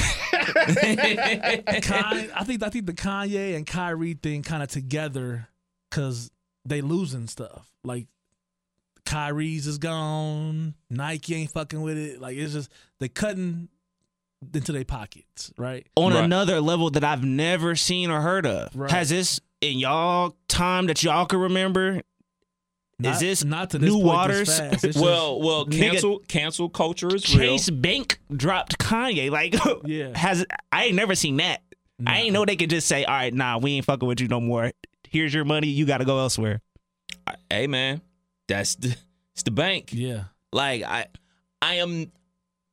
[1.03, 5.47] Kanye, I think I think the Kanye and Kyrie thing kind of together
[5.89, 6.31] because
[6.65, 7.69] they losing stuff.
[7.83, 8.07] Like
[9.05, 12.19] Kyrie's is gone, Nike ain't fucking with it.
[12.21, 13.69] Like it's just they cutting
[14.53, 15.87] into their pockets, right?
[15.95, 16.23] on Right.
[16.23, 18.75] another level that I've never seen or heard of.
[18.75, 18.91] Right.
[18.91, 22.01] Has this in y'all time that y'all can remember?
[22.99, 24.59] Not, Is this not to this new point this waters?
[24.59, 24.83] fast.
[24.83, 27.79] It's Well, well, Nigga- cancel cancel culture is Chase real.
[27.79, 29.29] Bank dropped Kanye.
[29.31, 30.15] Like, Yeah.
[30.17, 31.61] has I ain't never seen that.
[32.05, 34.27] I ain't know they could just say, "All right, nah, we ain't fucking with you
[34.27, 34.71] no more.
[35.09, 35.67] Here's your money.
[35.67, 36.61] You got to go elsewhere."
[37.49, 38.01] Hey man,
[38.47, 38.95] that's the
[39.33, 39.89] it's the bank.
[39.93, 41.05] yeah, Like I
[41.61, 42.11] I am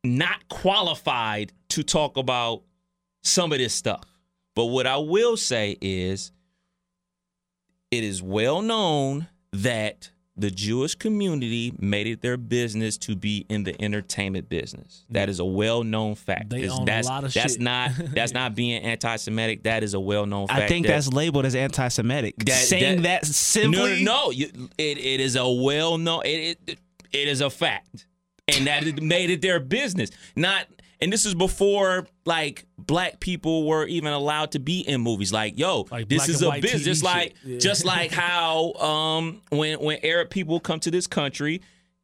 [0.04, 2.62] not qualified to talk about
[3.22, 4.02] some of this stuff.
[4.56, 6.32] But what I will say is
[7.90, 13.64] it is well known that the Jewish community made it their business to be in
[13.64, 15.04] the entertainment business.
[15.10, 16.50] That is a well-known fact.
[16.50, 17.60] They It's- own a that's, lot of that's shit.
[17.60, 19.64] not that's not being anti-Semitic.
[19.64, 20.62] That is a well-known fact.
[20.62, 22.36] I think that- that's labeled as anti-Semitic.
[22.44, 24.30] That- Saying that- that, simply, no, no, no.
[24.30, 24.46] You,
[24.78, 26.22] it, it is a well known.
[26.24, 26.78] It, it
[27.12, 28.06] it is a fact,
[28.48, 30.10] and that it made it their business.
[30.36, 30.66] Not,
[31.02, 35.32] and this is before like black people were even allowed to be in movies.
[35.32, 36.82] Like, yo, Like this is a business.
[36.82, 37.34] TV Just like.
[37.44, 37.58] Yeah.
[37.58, 41.62] just like how um when when Arab people come to this country.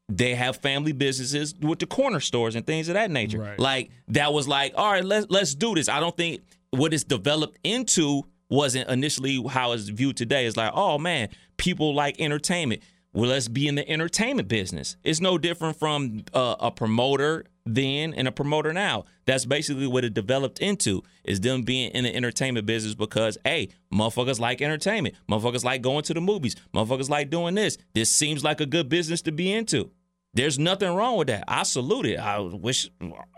[0.08, 3.40] They have family businesses with the corner stores and things of that nature.
[3.40, 3.58] Right.
[3.58, 5.88] Like that was like, all right, let's let's do this.
[5.88, 10.46] I don't think what it's developed into wasn't initially how it's viewed today.
[10.46, 12.82] It's like, oh man, people like entertainment.
[13.16, 14.98] Well, let's be in the entertainment business.
[15.02, 19.06] It's no different from uh, a promoter then and a promoter now.
[19.24, 23.70] That's basically what it developed into is them being in the entertainment business because hey,
[23.90, 25.14] motherfuckers like entertainment.
[25.30, 26.56] Motherfuckers like going to the movies.
[26.74, 27.78] Motherfuckers like doing this.
[27.94, 29.90] This seems like a good business to be into.
[30.34, 31.44] There's nothing wrong with that.
[31.48, 32.18] I salute it.
[32.18, 32.90] I wish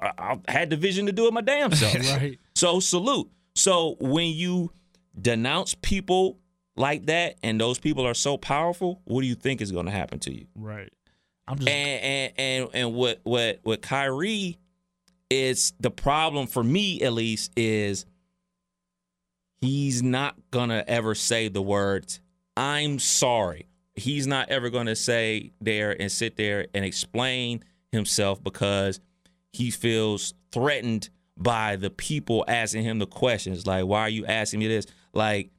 [0.03, 1.95] I, had the vision to do it my damn self.
[2.17, 2.37] right.
[2.57, 3.31] So salute.
[3.55, 4.73] So when you
[5.21, 6.41] denounce people
[6.79, 9.93] like that and those people are so powerful, what do you think is going to
[9.93, 10.47] happen to you?
[10.55, 10.93] Right.
[11.47, 14.59] I'm just And and and, and what what what Kyrie
[15.31, 18.05] is the problem for me at least is
[19.61, 22.21] he's not gonna ever say the words
[22.57, 23.69] I'm sorry.
[23.95, 29.01] He's not ever gonna say there and sit there and explain himself because
[29.53, 34.59] he feels threatened by the people asking him the questions like why are you asking
[34.59, 35.51] me this like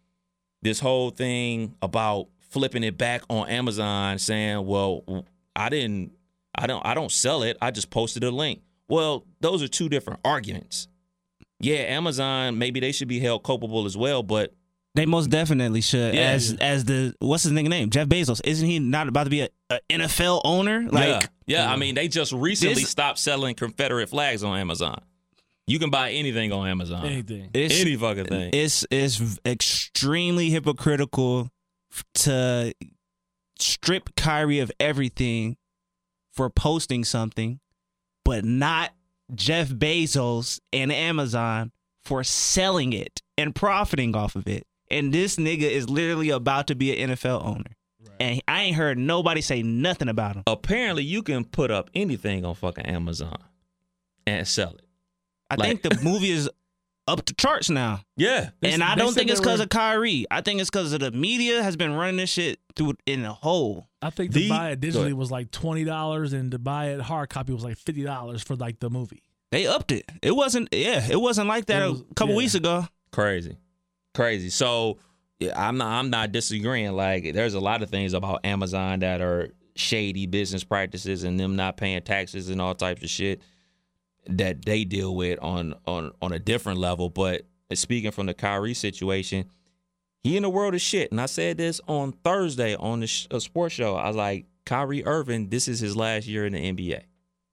[0.62, 6.12] this whole thing about flipping it back on Amazon saying well I didn't
[6.56, 9.88] I don't I don't sell it I just posted a link well those are two
[9.90, 10.88] different arguments
[11.60, 14.54] yeah Amazon maybe they should be held culpable as well but
[14.96, 16.16] They most definitely should.
[16.16, 16.32] Yeah.
[16.32, 17.90] As as the what's his nigga name?
[17.92, 18.42] Jeff Bezos.
[18.44, 20.88] Isn't he not about to be a, a NFL owner?
[20.90, 25.00] Like yeah, yeah I mean they just recently This- stopped selling Confederate flags on Amazon
[25.70, 27.50] you can buy anything on Amazon anything.
[27.54, 31.50] it's any fucking thing it's it's extremely hypocritical
[32.14, 32.74] to
[33.60, 35.58] strip Kyrie of everything
[36.32, 37.60] for posting something,
[38.24, 38.92] but not
[39.34, 41.72] Jeff Bezos and Amazon
[42.04, 44.66] for selling it and profiting off of it.
[44.90, 47.76] And this nigga is literally about to be an NFL owner.
[48.20, 50.44] And I ain't heard nobody say nothing about him.
[50.48, 53.38] apparently you can put up anything on fucking Amazon
[54.26, 54.82] and sell it
[55.50, 56.50] I Like- think the movie is
[57.08, 58.02] up the charts now.
[58.18, 58.52] Yeah.
[58.62, 60.26] They- and I don't think it's because of Kyrie.
[60.30, 63.34] I think it's because of the media has been running this shit through in a
[63.34, 63.88] hole.
[64.02, 67.02] I think The- to buy it digitally was like twenty dollars, and to buy it
[67.02, 69.24] hard copy was like fifty dollars for like the movie.
[69.52, 70.06] They upped it.
[70.22, 70.70] It wasn't.
[70.72, 72.38] Yeah, it wasn't like that was- a couple yeah.
[72.38, 72.88] weeks ago.
[73.12, 73.58] Crazy,
[74.14, 74.52] crazy.
[74.52, 75.00] So
[75.40, 75.88] yeah, I'm not.
[75.88, 76.92] I'm not disagreeing.
[76.92, 81.56] Like, there's a lot of things about Amazon that are shady business practices and them
[81.56, 83.42] not paying taxes and all types of shit
[84.38, 87.10] that they deal with on on on a different level.
[87.10, 89.50] But speaking from the Kyrie situation,
[90.22, 91.12] he in the world of shit.
[91.12, 93.96] And I said this on Thursday on the sh- a sports show.
[93.96, 97.02] I was like, Kyrie Irving, this is his last year in the NBA.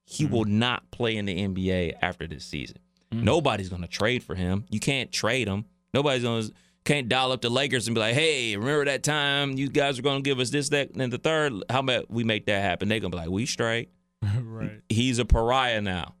[0.05, 0.33] He mm-hmm.
[0.33, 2.77] will not play in the NBA after this season.
[3.11, 3.25] Mm-hmm.
[3.25, 4.65] Nobody's gonna trade for him.
[4.69, 5.65] You can't trade him.
[5.93, 6.47] Nobody's gonna
[6.83, 10.03] can't dial up the Lakers and be like, "Hey, remember that time you guys were
[10.03, 11.53] gonna give us this, that, and the third?
[11.69, 13.89] How about we make that happen?" They're gonna be like, "We straight."
[14.41, 14.81] right.
[14.89, 16.15] He's a pariah now,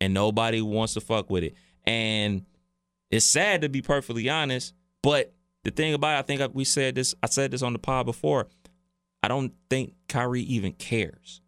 [0.00, 1.54] and nobody wants to fuck with it.
[1.84, 2.44] And
[3.10, 5.32] it's sad to be perfectly honest, but
[5.64, 7.14] the thing about it, I think we said this.
[7.22, 8.46] I said this on the pod before.
[9.22, 11.40] I don't think Kyrie even cares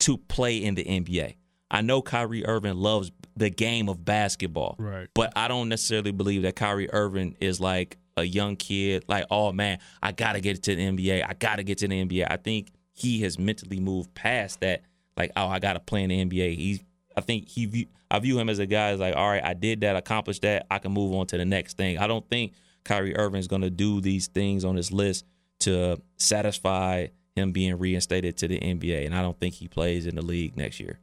[0.00, 1.36] to play in the NBA.
[1.70, 5.08] I know Kyrie Irving loves the game of basketball, Right.
[5.14, 9.52] but I don't necessarily believe that Kyrie Irving is like a young kid, like, oh
[9.52, 11.24] man, I gotta get to the NBA.
[11.26, 12.26] I gotta get to the NBA.
[12.28, 14.82] I think he has mentally moved past that,
[15.16, 16.56] like, oh, I gotta play in the NBA.
[16.56, 16.80] He,
[17.16, 19.54] I think he, view, I view him as a guy that's like, all right, I
[19.54, 21.98] did that, accomplished that, I can move on to the next thing.
[21.98, 22.52] I don't think
[22.84, 25.24] Kyrie Irving is gonna do these things on his list
[25.60, 27.06] to satisfy
[27.36, 30.56] him being reinstated to the NBA, and I don't think he plays in the league
[30.56, 30.98] next year.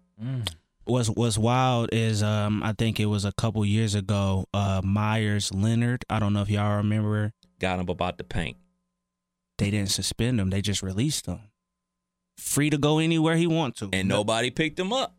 [0.86, 4.45] What's what's wild is um I think it was a couple years ago.
[4.53, 6.03] Uh, Meyers Leonard.
[6.10, 7.32] I don't know if y'all remember.
[7.60, 8.57] Got him about the paint.
[9.57, 10.49] They didn't suspend him.
[10.49, 11.39] They just released him.
[12.38, 13.89] Free to go anywhere he want to.
[13.93, 15.14] And nobody picked him up.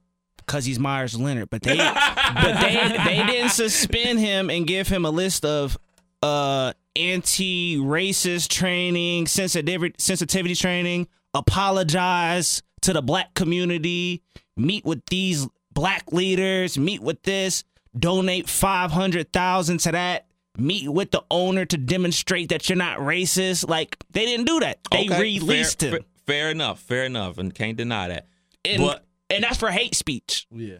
[0.46, 5.04] Because he's Meyers Leonard, but they but they they didn't suspend him and give him
[5.04, 5.78] a list of
[6.22, 14.22] uh anti-racist training, sensitivity sensitivity training, apologize to the black community,
[14.56, 17.64] meet with these black leaders, meet with this,
[17.98, 20.26] donate 500,000 to that,
[20.58, 23.68] meet with the owner to demonstrate that you're not racist.
[23.68, 24.78] Like they didn't do that.
[24.90, 25.98] They Okay, released fair, him.
[26.00, 28.26] fa- Fair enough, fair enough, and can't deny that.
[28.64, 30.46] and, but and that's for hate speech.
[30.50, 30.78] Yeah.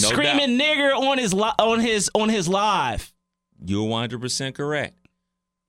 [0.00, 3.12] no Screaming doubt, nigger on his li- on his on his live.
[3.64, 4.94] you're 100 percent correct.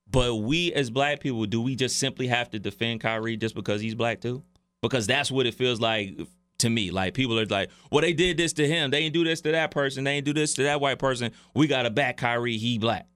[0.09, 3.81] But we as black people, do we just simply have to defend Kyrie just because
[3.81, 4.43] he's black too?
[4.81, 6.17] Because that's what it feels like
[6.59, 6.91] to me.
[6.91, 8.91] Like people are like, well, they did this to him.
[8.91, 10.03] They ain't do this to that person.
[10.05, 11.31] They ain't do this to that white person.
[11.53, 12.57] We gotta back Kyrie.
[12.57, 13.07] He black.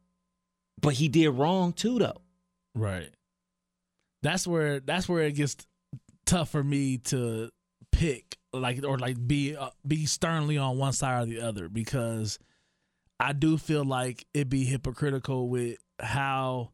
[0.82, 2.22] But he did wrong too, though.
[2.76, 3.10] Right.
[4.24, 5.56] That's where that's where it gets
[6.26, 7.50] tough for me to
[7.92, 12.38] pick like or like be uh, be sternly on one side or the other because
[13.20, 16.72] I do feel like it'd be hypocritical with how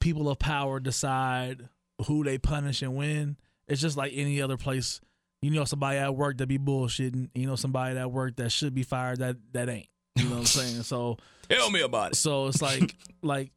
[0.00, 1.68] people of power decide
[2.06, 3.36] who they punish and when.
[3.68, 5.00] It's just like any other place.
[5.40, 7.30] You know somebody at work that be bullshitting.
[7.34, 9.88] You know somebody at work that should be fired that that ain't.
[10.16, 10.82] You know what I'm saying?
[10.82, 11.16] So
[11.48, 12.16] Tell me about it.
[12.16, 13.52] so it's like like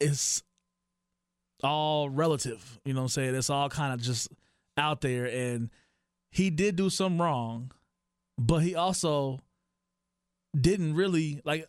[0.00, 0.42] it's
[1.62, 2.78] all relative.
[2.84, 3.34] You know what I'm saying?
[3.34, 4.28] It's all kind of just
[4.76, 5.70] out there and
[6.30, 7.72] he did do some wrong,
[8.38, 9.40] but he also
[10.58, 11.68] didn't really like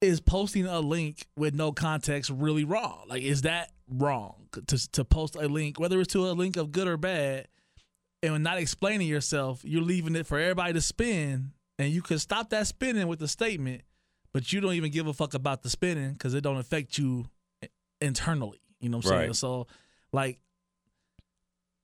[0.00, 3.04] is posting a link with no context really wrong?
[3.08, 6.72] Like is that wrong to to post a link whether it's to a link of
[6.72, 7.48] good or bad
[8.22, 12.50] and not explaining yourself, you're leaving it for everybody to spin and you could stop
[12.50, 13.82] that spinning with a statement
[14.32, 17.26] but you don't even give a fuck about the spinning because it don't affect you
[18.00, 18.60] internally.
[18.80, 19.32] You know what I'm saying?
[19.34, 19.66] So,
[20.12, 20.38] like,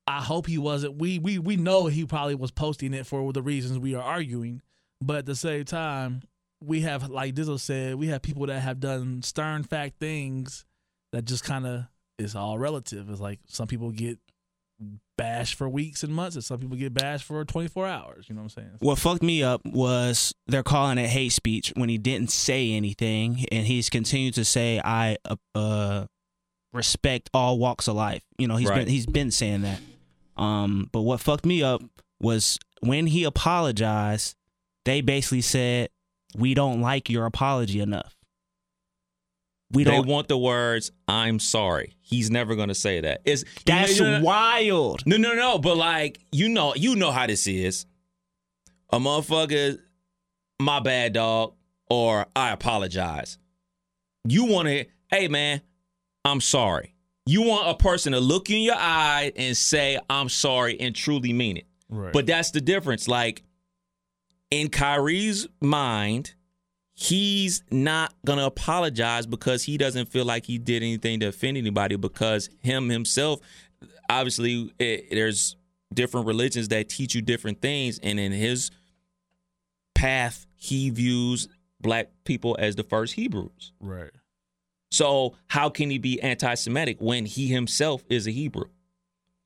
[0.06, 0.98] I hope he wasn't.
[0.98, 4.62] We we we know he probably was posting it for the reasons we are arguing,
[5.00, 6.22] but at the same time,
[6.62, 10.64] we have like Dizzle said, we have people that have done stern fact things
[11.12, 11.84] that just kind of
[12.18, 13.10] is all relative.
[13.10, 14.18] It's like some people get
[15.18, 18.26] bashed for weeks and months, and some people get bashed for 24 hours.
[18.28, 18.70] You know what I'm saying?
[18.80, 23.44] What fucked me up was they're calling it hate speech when he didn't say anything,
[23.50, 26.06] and he's continued to say, "I uh, uh,
[26.72, 28.80] respect all walks of life." You know, he's Right.
[28.84, 29.80] been he's been saying that.
[30.36, 31.82] Um, but what fucked me up
[32.20, 34.34] was when he apologized.
[34.84, 35.88] They basically said,
[36.36, 38.14] "We don't like your apology enough."
[39.72, 40.06] We They don't.
[40.06, 43.22] want the words "I'm sorry." He's never gonna say that.
[43.24, 45.02] It's that's you know- wild.
[45.06, 45.58] No, no, no.
[45.58, 47.86] But like, you know, you know how this is.
[48.92, 49.78] A motherfucker,
[50.60, 51.54] my bad dog,
[51.90, 53.38] or I apologize.
[54.28, 55.62] You want to, hey man,
[56.24, 56.94] I'm sorry.
[57.26, 60.94] You want a person to look you in your eye and say, I'm sorry, and
[60.94, 61.66] truly mean it.
[61.88, 62.12] Right.
[62.12, 63.08] But that's the difference.
[63.08, 63.42] Like
[64.50, 66.34] in Kyrie's mind,
[66.94, 71.56] he's not going to apologize because he doesn't feel like he did anything to offend
[71.56, 73.40] anybody because him himself
[74.08, 75.56] obviously it, there's
[75.92, 78.70] different religions that teach you different things and in his
[79.94, 81.48] path he views
[81.80, 83.72] black people as the first Hebrews.
[83.80, 84.10] Right.
[84.96, 88.70] So how can he be anti-Semitic when he himself is a Hebrew?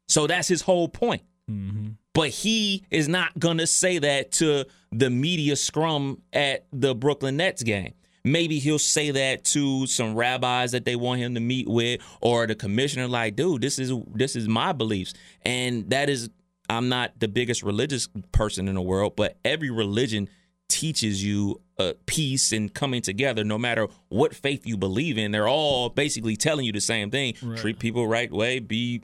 [0.06, 1.22] So that's his whole point.
[1.50, 1.88] Mm-hmm.
[2.14, 7.64] But he is not gonna say that to the media scrum at the Brooklyn Nets
[7.64, 7.94] game.
[8.22, 12.46] Maybe he'll say that to some rabbis that they want him to meet with, or
[12.46, 13.08] the commissioner.
[13.08, 16.30] Like, dude, this is this is my beliefs, and that is
[16.68, 20.28] I'm not the biggest religious person in the world, but every religion
[20.70, 25.48] teaches you uh, peace and coming together no matter what faith you believe in they're
[25.48, 27.58] all basically telling you the same thing Right.
[27.58, 29.02] treat people right way be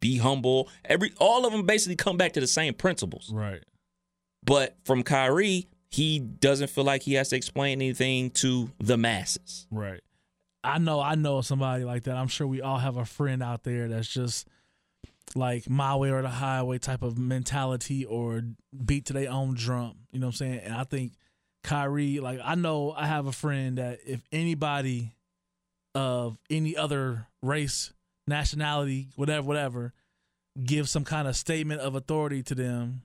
[0.00, 3.62] be humble every all of them basically come back to the same principles Right.
[4.42, 9.66] but from Kyrie he doesn't feel like he has to explain anything to the masses
[9.70, 10.00] Right.
[10.62, 12.16] I know I know somebody like that.
[12.16, 14.46] I'm sure we all have a friend out there that's just
[15.34, 18.42] like my way or the highway type of mentality or
[18.84, 19.94] beat to their own drum.
[20.10, 20.60] You know what I'm saying?
[20.64, 21.12] And I think
[21.62, 25.14] Kyrie, like I know I have a friend that if anybody
[25.94, 27.92] of any other race,
[28.26, 29.92] nationality, whatever, whatever,
[30.62, 33.02] give some kind of statement of authority to them,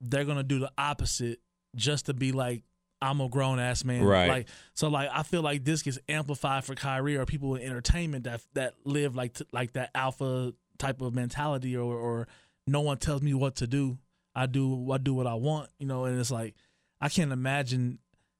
[0.00, 1.40] they're gonna do the opposite
[1.74, 2.62] just to be like,
[3.02, 4.02] I'm a grown ass man.
[4.04, 4.28] Right.
[4.28, 8.24] Like so like I feel like this gets amplified for Kyrie or people in entertainment
[8.24, 12.28] that that live like t- like that alpha type of mentality or or
[12.66, 13.98] no one tells me what to do.
[14.34, 16.54] I do I do what I want, you know, and it's like
[17.00, 17.98] I can't imagine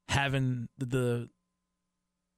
[0.09, 0.87] having the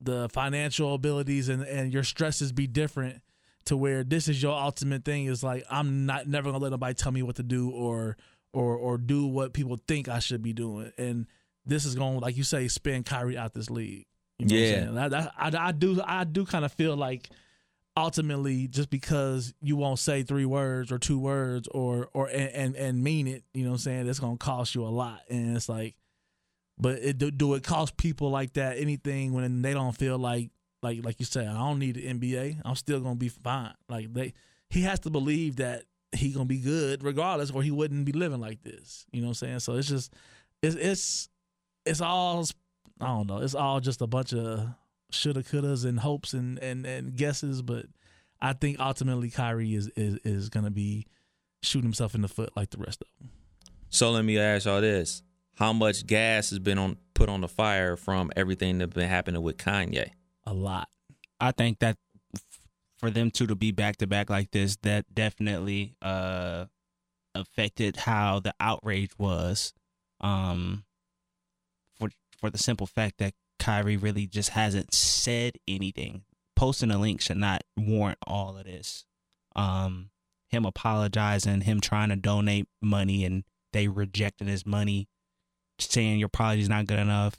[0.01, 3.20] the, financial abilities and and your stresses be different
[3.64, 6.94] to where this is your ultimate thing is like I'm not never gonna let nobody
[6.94, 8.16] tell me what to do or
[8.53, 10.92] or or do what people think I should be doing.
[10.96, 11.26] And
[11.66, 14.07] this is going to like you say, spin Kyrie out this league.
[14.38, 14.66] You know Yeah.
[14.66, 14.94] I'm saying?
[14.94, 17.28] That- that- I, I do I do kind of feel like
[17.99, 22.76] ultimately just because you won't say three words or two words or or and and,
[22.76, 25.20] and mean it, you know what I'm saying, it's gonna cost you a lot.
[25.28, 25.96] And it's like
[26.78, 30.51] but it do, do it cost people like that anything when they don't feel like
[30.82, 32.62] like like you say, I don't need the NBA.
[32.64, 33.74] I'm still gonna be fine.
[33.88, 34.32] Like they
[34.70, 38.40] he has to believe that he gonna be good regardless, or he wouldn't be living
[38.40, 39.07] like this.
[39.11, 39.61] You know what I'm saying?
[39.61, 40.14] So it's just
[40.62, 41.28] it's it's
[41.84, 42.44] it's all
[43.01, 43.38] I don't know.
[43.38, 44.68] It's all just a bunch of
[45.11, 47.62] shoulda, couldas, and hopes and and and guesses.
[47.62, 47.86] But
[48.40, 51.06] I think ultimately Kyrie is is is gonna be
[51.62, 53.30] shooting himself in the foot like the rest of them.
[53.88, 55.22] so let me ask y'all this
[55.56, 59.42] how much gas has been on put on the fire from everything that's been happening
[59.42, 60.11] with Kanye
[60.46, 60.88] A lot.
[61.40, 61.96] I think that
[62.96, 66.66] for them two to be back to back like this, that definitely uh
[67.34, 69.72] affected how the outrage was.
[70.20, 70.84] Um
[71.98, 76.22] for for the simple fact that Kyrie really just hasn't said anything.
[76.56, 79.04] Posting a link should not warrant all of this.
[79.56, 80.11] Um
[80.48, 83.44] him apologizing, him trying to donate money and
[83.74, 85.09] they rejecting his money,
[85.78, 87.34] saying your apology is not good enough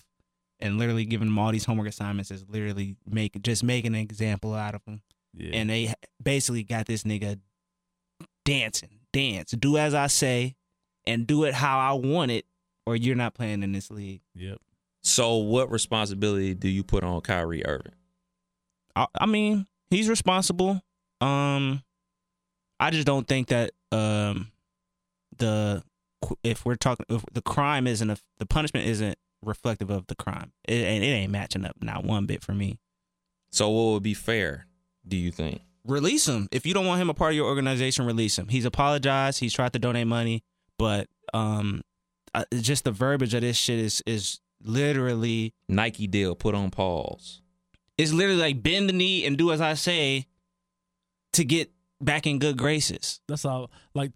[0.60, 4.54] and literally giving him all these homework assignments is literally make just making an example
[4.54, 5.02] out of him.
[5.34, 5.52] Yeah.
[5.54, 7.40] And they basically got this nigga
[8.44, 10.56] dancing, dance, do as I say,
[11.06, 12.46] and do it how I want it,
[12.86, 14.22] or you're not playing in this league.
[14.36, 14.60] yep.
[15.04, 17.94] So what responsibility do you put on Kyrie Irving
[18.96, 20.82] I, I mean, he's responsible.
[21.22, 21.84] Um,
[22.80, 24.52] I just don't think that um
[25.38, 25.84] the
[26.44, 30.52] if we're talking if the crime isn't a, the punishment isn't reflective of the crime.
[30.68, 32.78] It, ain't- it ain't matching up not one bit for me.
[33.52, 34.66] so what would be fair
[35.08, 36.48] do you think release him.
[36.52, 38.48] If you don't want him a part of your organization, release him.
[38.50, 39.40] He's apologized.
[39.40, 40.44] He's tried to donate money,
[40.78, 41.82] but um,
[42.36, 47.42] uh, just the verbiage of this shit is is literally Nike deal put on pause
[48.00, 50.26] it's literally like bend the knee and do as I say
[51.34, 53.20] to get back in good graces.
[53.28, 53.72] That's all.
[53.94, 54.14] Like,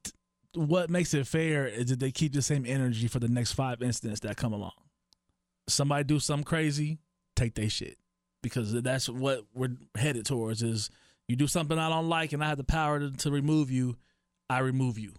[0.55, 3.81] what makes it fair is that they keep the same energy for the next five
[3.81, 4.71] incidents that come along.
[5.67, 6.99] Somebody do something crazy,
[7.35, 7.97] take their shit
[8.41, 10.63] because that's what we're headed towards.
[10.63, 10.89] Is
[11.27, 13.97] you do something I don't like and I have the power to, to remove you,
[14.49, 15.11] I remove you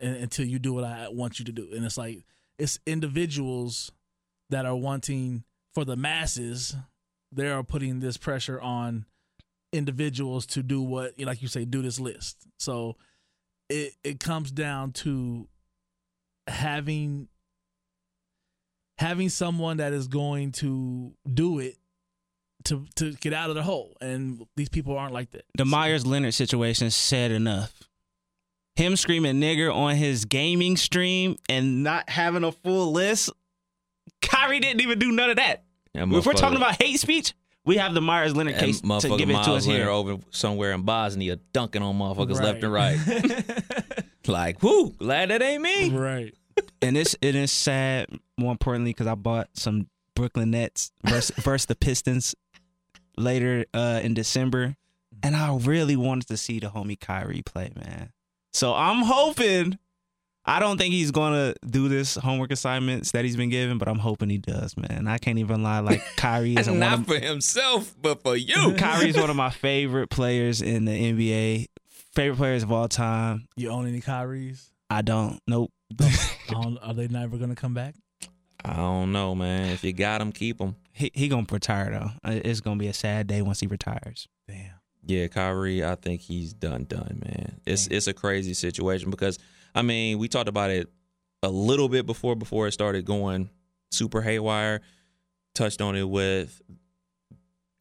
[0.00, 1.68] and, until you do what I want you to do.
[1.74, 2.24] And it's like
[2.58, 3.92] it's individuals
[4.50, 5.44] that are wanting
[5.74, 6.76] for the masses.
[7.32, 9.06] They are putting this pressure on
[9.72, 12.96] individuals to do what like you say do this list so
[13.68, 15.48] it it comes down to
[16.46, 17.28] having
[18.96, 21.76] having someone that is going to do it
[22.64, 26.06] to to get out of the hole and these people aren't like that The Meyers
[26.06, 27.82] Leonard situation said enough.
[28.76, 33.30] Him screaming nigger on his gaming stream and not having a full list.
[34.46, 35.64] Kyrie didn't even do none of that.
[35.94, 37.34] That if we're talking about hate speech,
[37.64, 39.90] we have the Meyers Leonard that case to give it to us Leonard here.
[39.90, 42.98] over somewhere in Bosnia dunking on motherfuckers left and Right.
[43.06, 44.04] right.
[44.26, 45.90] like, whoo, glad that ain't me.
[45.90, 46.34] right.
[46.80, 48.08] and it's it is sad.
[48.38, 52.34] More importantly, because I bought some Brooklyn Nets versus, versus the Pistons
[53.16, 54.76] later uh, in December,
[55.22, 58.12] and I really wanted to see the homie Kyrie play, man.
[58.52, 59.78] So I'm hoping.
[60.48, 63.98] I don't think he's gonna do this homework assignments that he's been given, but I'm
[63.98, 65.08] hoping he does, man.
[65.08, 65.80] I can't even lie.
[65.80, 68.74] Like Kyrie is one Not of, for himself, but for you.
[68.78, 71.66] Kyrie's one of my favorite players in the NBA.
[72.14, 73.48] Favorite players of all time.
[73.56, 74.70] You own any Kyries?
[74.88, 75.40] I don't.
[75.46, 75.72] Nope.
[76.48, 77.94] Don't- Are they never gonna come back?
[78.64, 79.70] I don't know, man.
[79.72, 80.76] If you got him, keep him.
[80.92, 82.30] He he gonna retire though.
[82.30, 84.26] Uh, It's gonna be a sad day once he retires.
[84.48, 84.70] Damn.
[85.04, 87.60] Yeah, Kyrie, I think he's done done, man.
[87.66, 89.38] It's it's a crazy situation because
[89.76, 90.88] I mean, we talked about it
[91.42, 93.50] a little bit before before it started going
[93.90, 94.80] super haywire.
[95.54, 96.62] Touched on it with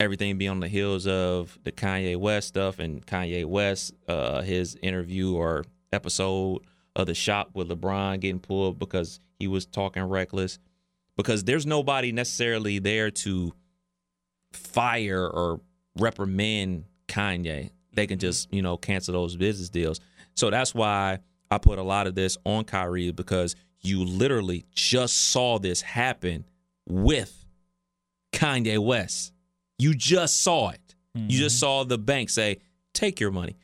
[0.02, 4.76] everything being on the heels of the Kanye West stuff and Kanye West, uh, his
[4.82, 6.60] interview or episode
[6.98, 10.60] of the shop with LeBron getting pulled because he was talking reckless.
[11.16, 13.54] Because there's nobody necessarily there to
[14.52, 15.62] fire or
[15.98, 17.70] reprimand Kanye.
[17.94, 20.02] They can just, you know, cancel those business deals.
[20.36, 21.20] So that's why
[21.52, 26.46] I put a lot of this on Kyrie because you literally just saw this happen
[26.88, 27.46] with
[28.34, 29.32] Kanye West.
[29.78, 30.96] You just saw it.
[31.14, 31.60] You just mm-hmm.
[31.60, 32.58] saw the bank say,
[32.94, 33.56] take your money.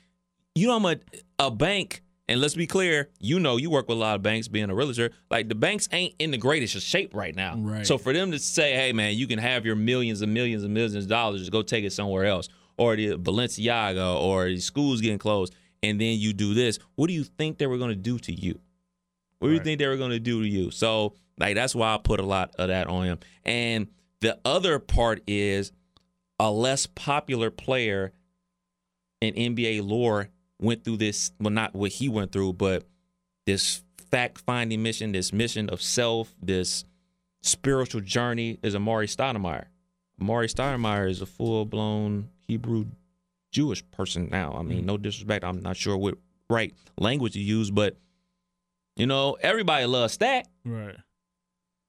[0.55, 0.99] You know I'm
[1.39, 4.47] a bank, and let's be clear, you know you work with a lot of banks
[4.47, 7.55] being a realtor, like the banks ain't in the greatest shape right now.
[7.57, 7.85] Right.
[7.85, 10.73] So for them to say, hey man, you can have your millions and millions and
[10.73, 12.47] millions of dollars, just go take it somewhere else.
[12.77, 15.53] Or the Balenciaga or the schools getting closed,
[15.83, 16.79] and then you do this.
[16.95, 18.59] What do you think they were gonna do to you?
[19.41, 20.69] What do you think they were going to do to you?
[20.69, 23.19] So, like, that's why I put a lot of that on him.
[23.43, 23.87] And
[24.19, 25.71] the other part is
[26.39, 28.13] a less popular player
[29.19, 30.29] in NBA lore
[30.59, 31.31] went through this.
[31.39, 32.83] Well, not what he went through, but
[33.47, 36.85] this fact finding mission, this mission of self, this
[37.41, 39.65] spiritual journey is Amar'e Stoudemire.
[40.21, 42.85] Amar'e Stoudemire is a full blown Hebrew
[43.51, 44.53] Jewish person now.
[44.57, 45.43] I mean, no disrespect.
[45.43, 46.15] I'm not sure what
[46.49, 47.97] right language to use, but
[48.95, 50.47] you know, everybody loves that.
[50.65, 50.95] Right.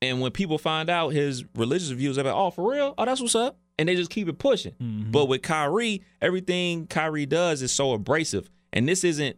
[0.00, 2.94] And when people find out his religious views, they're like, oh, for real?
[2.98, 3.58] Oh, that's what's up.
[3.78, 4.72] And they just keep it pushing.
[4.80, 5.12] Mhm.
[5.12, 8.50] But with Kyrie, everything Kyrie does is so abrasive.
[8.72, 9.36] And this isn't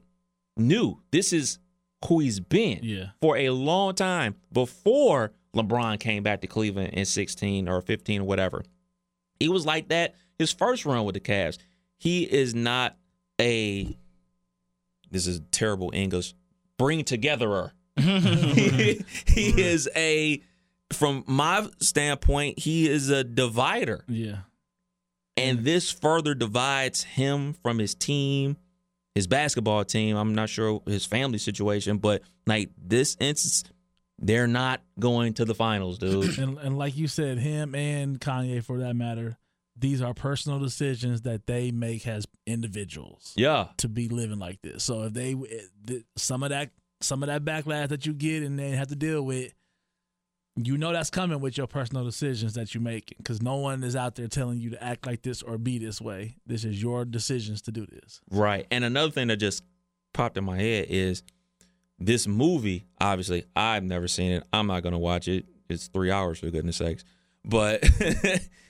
[0.57, 1.01] new.
[1.11, 1.59] This is
[2.07, 3.11] who he's been Yeah.
[3.21, 8.25] for a long time before LeBron came back to Cleveland in 16 or 15 or
[8.25, 8.63] whatever.
[9.41, 11.59] He was like that his first run with the Cavs.
[12.05, 12.97] He is not
[13.41, 13.97] a
[15.11, 16.35] this is terrible English
[16.79, 17.71] bring togetherer.
[17.97, 20.43] he, he is a
[20.93, 24.05] from my standpoint, he is a divider.
[24.07, 24.41] Yeah.
[25.37, 25.65] And mm.
[25.65, 28.59] this further divides him from his team,
[29.15, 30.17] his basketball team.
[30.17, 33.65] I'm not sure his family situation, but like this instance,
[34.19, 36.39] they're not going to the finals, dude.
[36.39, 39.39] And and like you said, him and Kanye, for that matter,
[39.77, 43.69] these are personal decisions that they make as individuals yeah.
[43.79, 44.85] to be living like this.
[44.85, 46.71] So if they eh, some of that
[47.01, 49.53] some of that backlash that you get and they have to deal with,
[50.57, 53.97] you know that's coming with your personal decisions that you make because no one is
[53.97, 56.37] out there telling you to act like this or be this way.
[56.47, 58.21] This is your decisions to do this.
[58.31, 58.67] Right.
[58.71, 59.65] And another thing that just
[60.13, 61.25] popped in my head is
[61.99, 64.45] this movie, obviously, I've never seen it.
[64.53, 65.47] I'm not going to watch it.
[65.69, 67.05] It's three hours, for goodness sakes.
[67.45, 67.85] But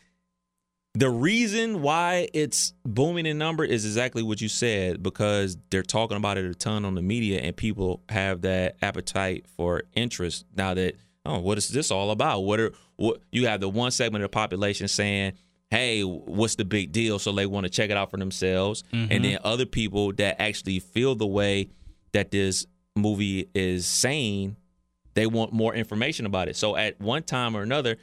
[0.96, 6.16] the reason why it's booming in number is exactly what you said because they're talking
[6.16, 10.44] about it a ton on the media and people have that appetite for interest.
[10.56, 10.94] Now that
[11.26, 12.40] oh what is this all about?
[12.40, 15.32] What are what you have the one segment of the population saying
[15.70, 17.18] hey what's the big deal?
[17.18, 18.84] So they want to check it out for themselves.
[18.92, 19.22] And mm-hmm.
[19.22, 21.70] then other people that actually feel the way
[22.12, 24.56] that this movie is saying
[25.14, 26.56] they want more information about it.
[26.56, 27.96] So at one time or another,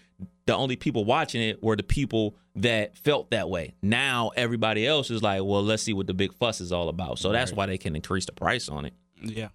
[0.46, 3.74] the only people watching it were the people that felt that way.
[3.82, 7.20] Now everybody else is like, well, let's see what the big fuss is all about.
[7.20, 8.94] So that's why they can increase the price on it.
[9.22, 9.50] Yeah.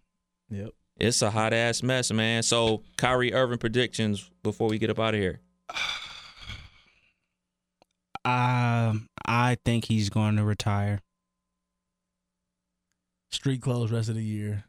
[0.51, 0.71] Yep.
[0.99, 2.43] It's a hot ass mess, man.
[2.43, 5.41] So Kyrie Irving predictions before we get up out of here.
[8.25, 11.01] Um, I think he's going to retire.
[13.31, 14.65] Street clothes rest of the year.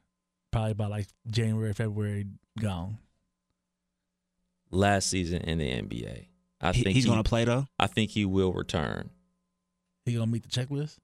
[0.51, 2.27] Probably by like January, February,
[2.59, 2.99] gone.
[4.71, 6.27] Last season in the NBA.
[6.61, 7.67] I He- think he's he- going to play though.
[7.79, 9.09] I think he will return.
[10.05, 10.97] He gonna meet the checklist?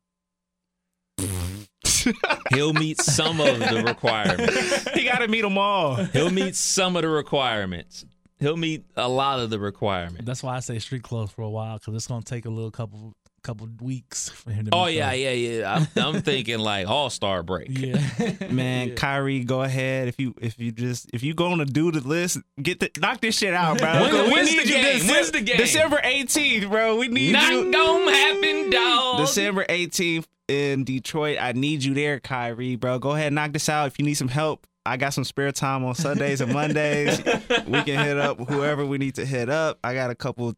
[2.53, 4.89] He'll meet some of the requirements.
[4.93, 5.95] he got to meet them all.
[5.95, 8.05] He'll meet some of the requirements.
[8.39, 10.25] he'll meet a lot of the requirements.
[10.25, 12.71] That's why I say street clothes for a while because it's gonna take a little
[12.71, 13.13] couple
[13.43, 14.71] couple weeks for him to.
[14.73, 15.19] Oh yeah, those.
[15.19, 15.73] yeah, yeah.
[15.75, 17.67] I'm, I'm thinking like All Star break.
[17.69, 17.99] yeah.
[18.49, 20.07] Man, Kyrie, go ahead.
[20.07, 23.21] If you if you just if you going to do the list, get the knock
[23.21, 23.91] this shit out, bro.
[24.01, 24.83] When- We when's the game?
[25.01, 25.57] Decem- When's the game?
[25.57, 26.95] December 18th, bro.
[26.97, 27.71] We need Not you.
[27.71, 29.17] gonna happen, dog.
[29.19, 31.37] December 18th in Detroit.
[31.39, 32.99] I need you there, Kyrie, bro.
[32.99, 33.87] Go ahead, knock this out.
[33.87, 37.17] If you need some help, I got some spare time on Sundays and Mondays.
[37.65, 39.79] we can hit up whoever we need to hit up.
[39.83, 40.53] I got a couple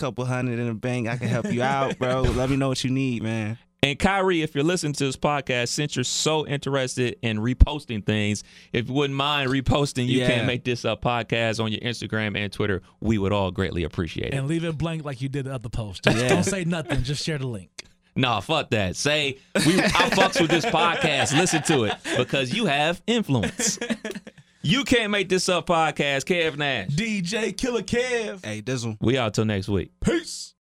[0.00, 1.06] couple hundred in the bank.
[1.08, 2.22] I can help you out, bro.
[2.36, 3.58] Let me know what you need, man.
[3.82, 8.44] And Kyrie, if you're listening to this podcast, since you're so interested in reposting things,
[8.74, 10.28] if you wouldn't mind reposting, you Yeah.
[10.28, 12.82] can't make this up podcast on your Instagram and Twitter.
[13.00, 14.36] We would all greatly appreciate it.
[14.36, 16.04] And leave it blank like you did the other post.
[16.04, 16.28] Just Yeah.
[16.28, 17.02] don't say nothing.
[17.04, 17.70] Just share the link.
[18.16, 18.96] Nah, fuck that.
[18.96, 21.32] Say we I fucks with this podcast.
[21.38, 23.78] Listen to it because you have influence.
[24.62, 26.24] You can't make this up podcast.
[26.24, 26.88] Kev Nash.
[26.88, 28.44] DJ Killer Kev.
[28.44, 28.98] Hey, Dizzle.
[29.00, 29.90] We out till next week.
[30.00, 30.48] Peace.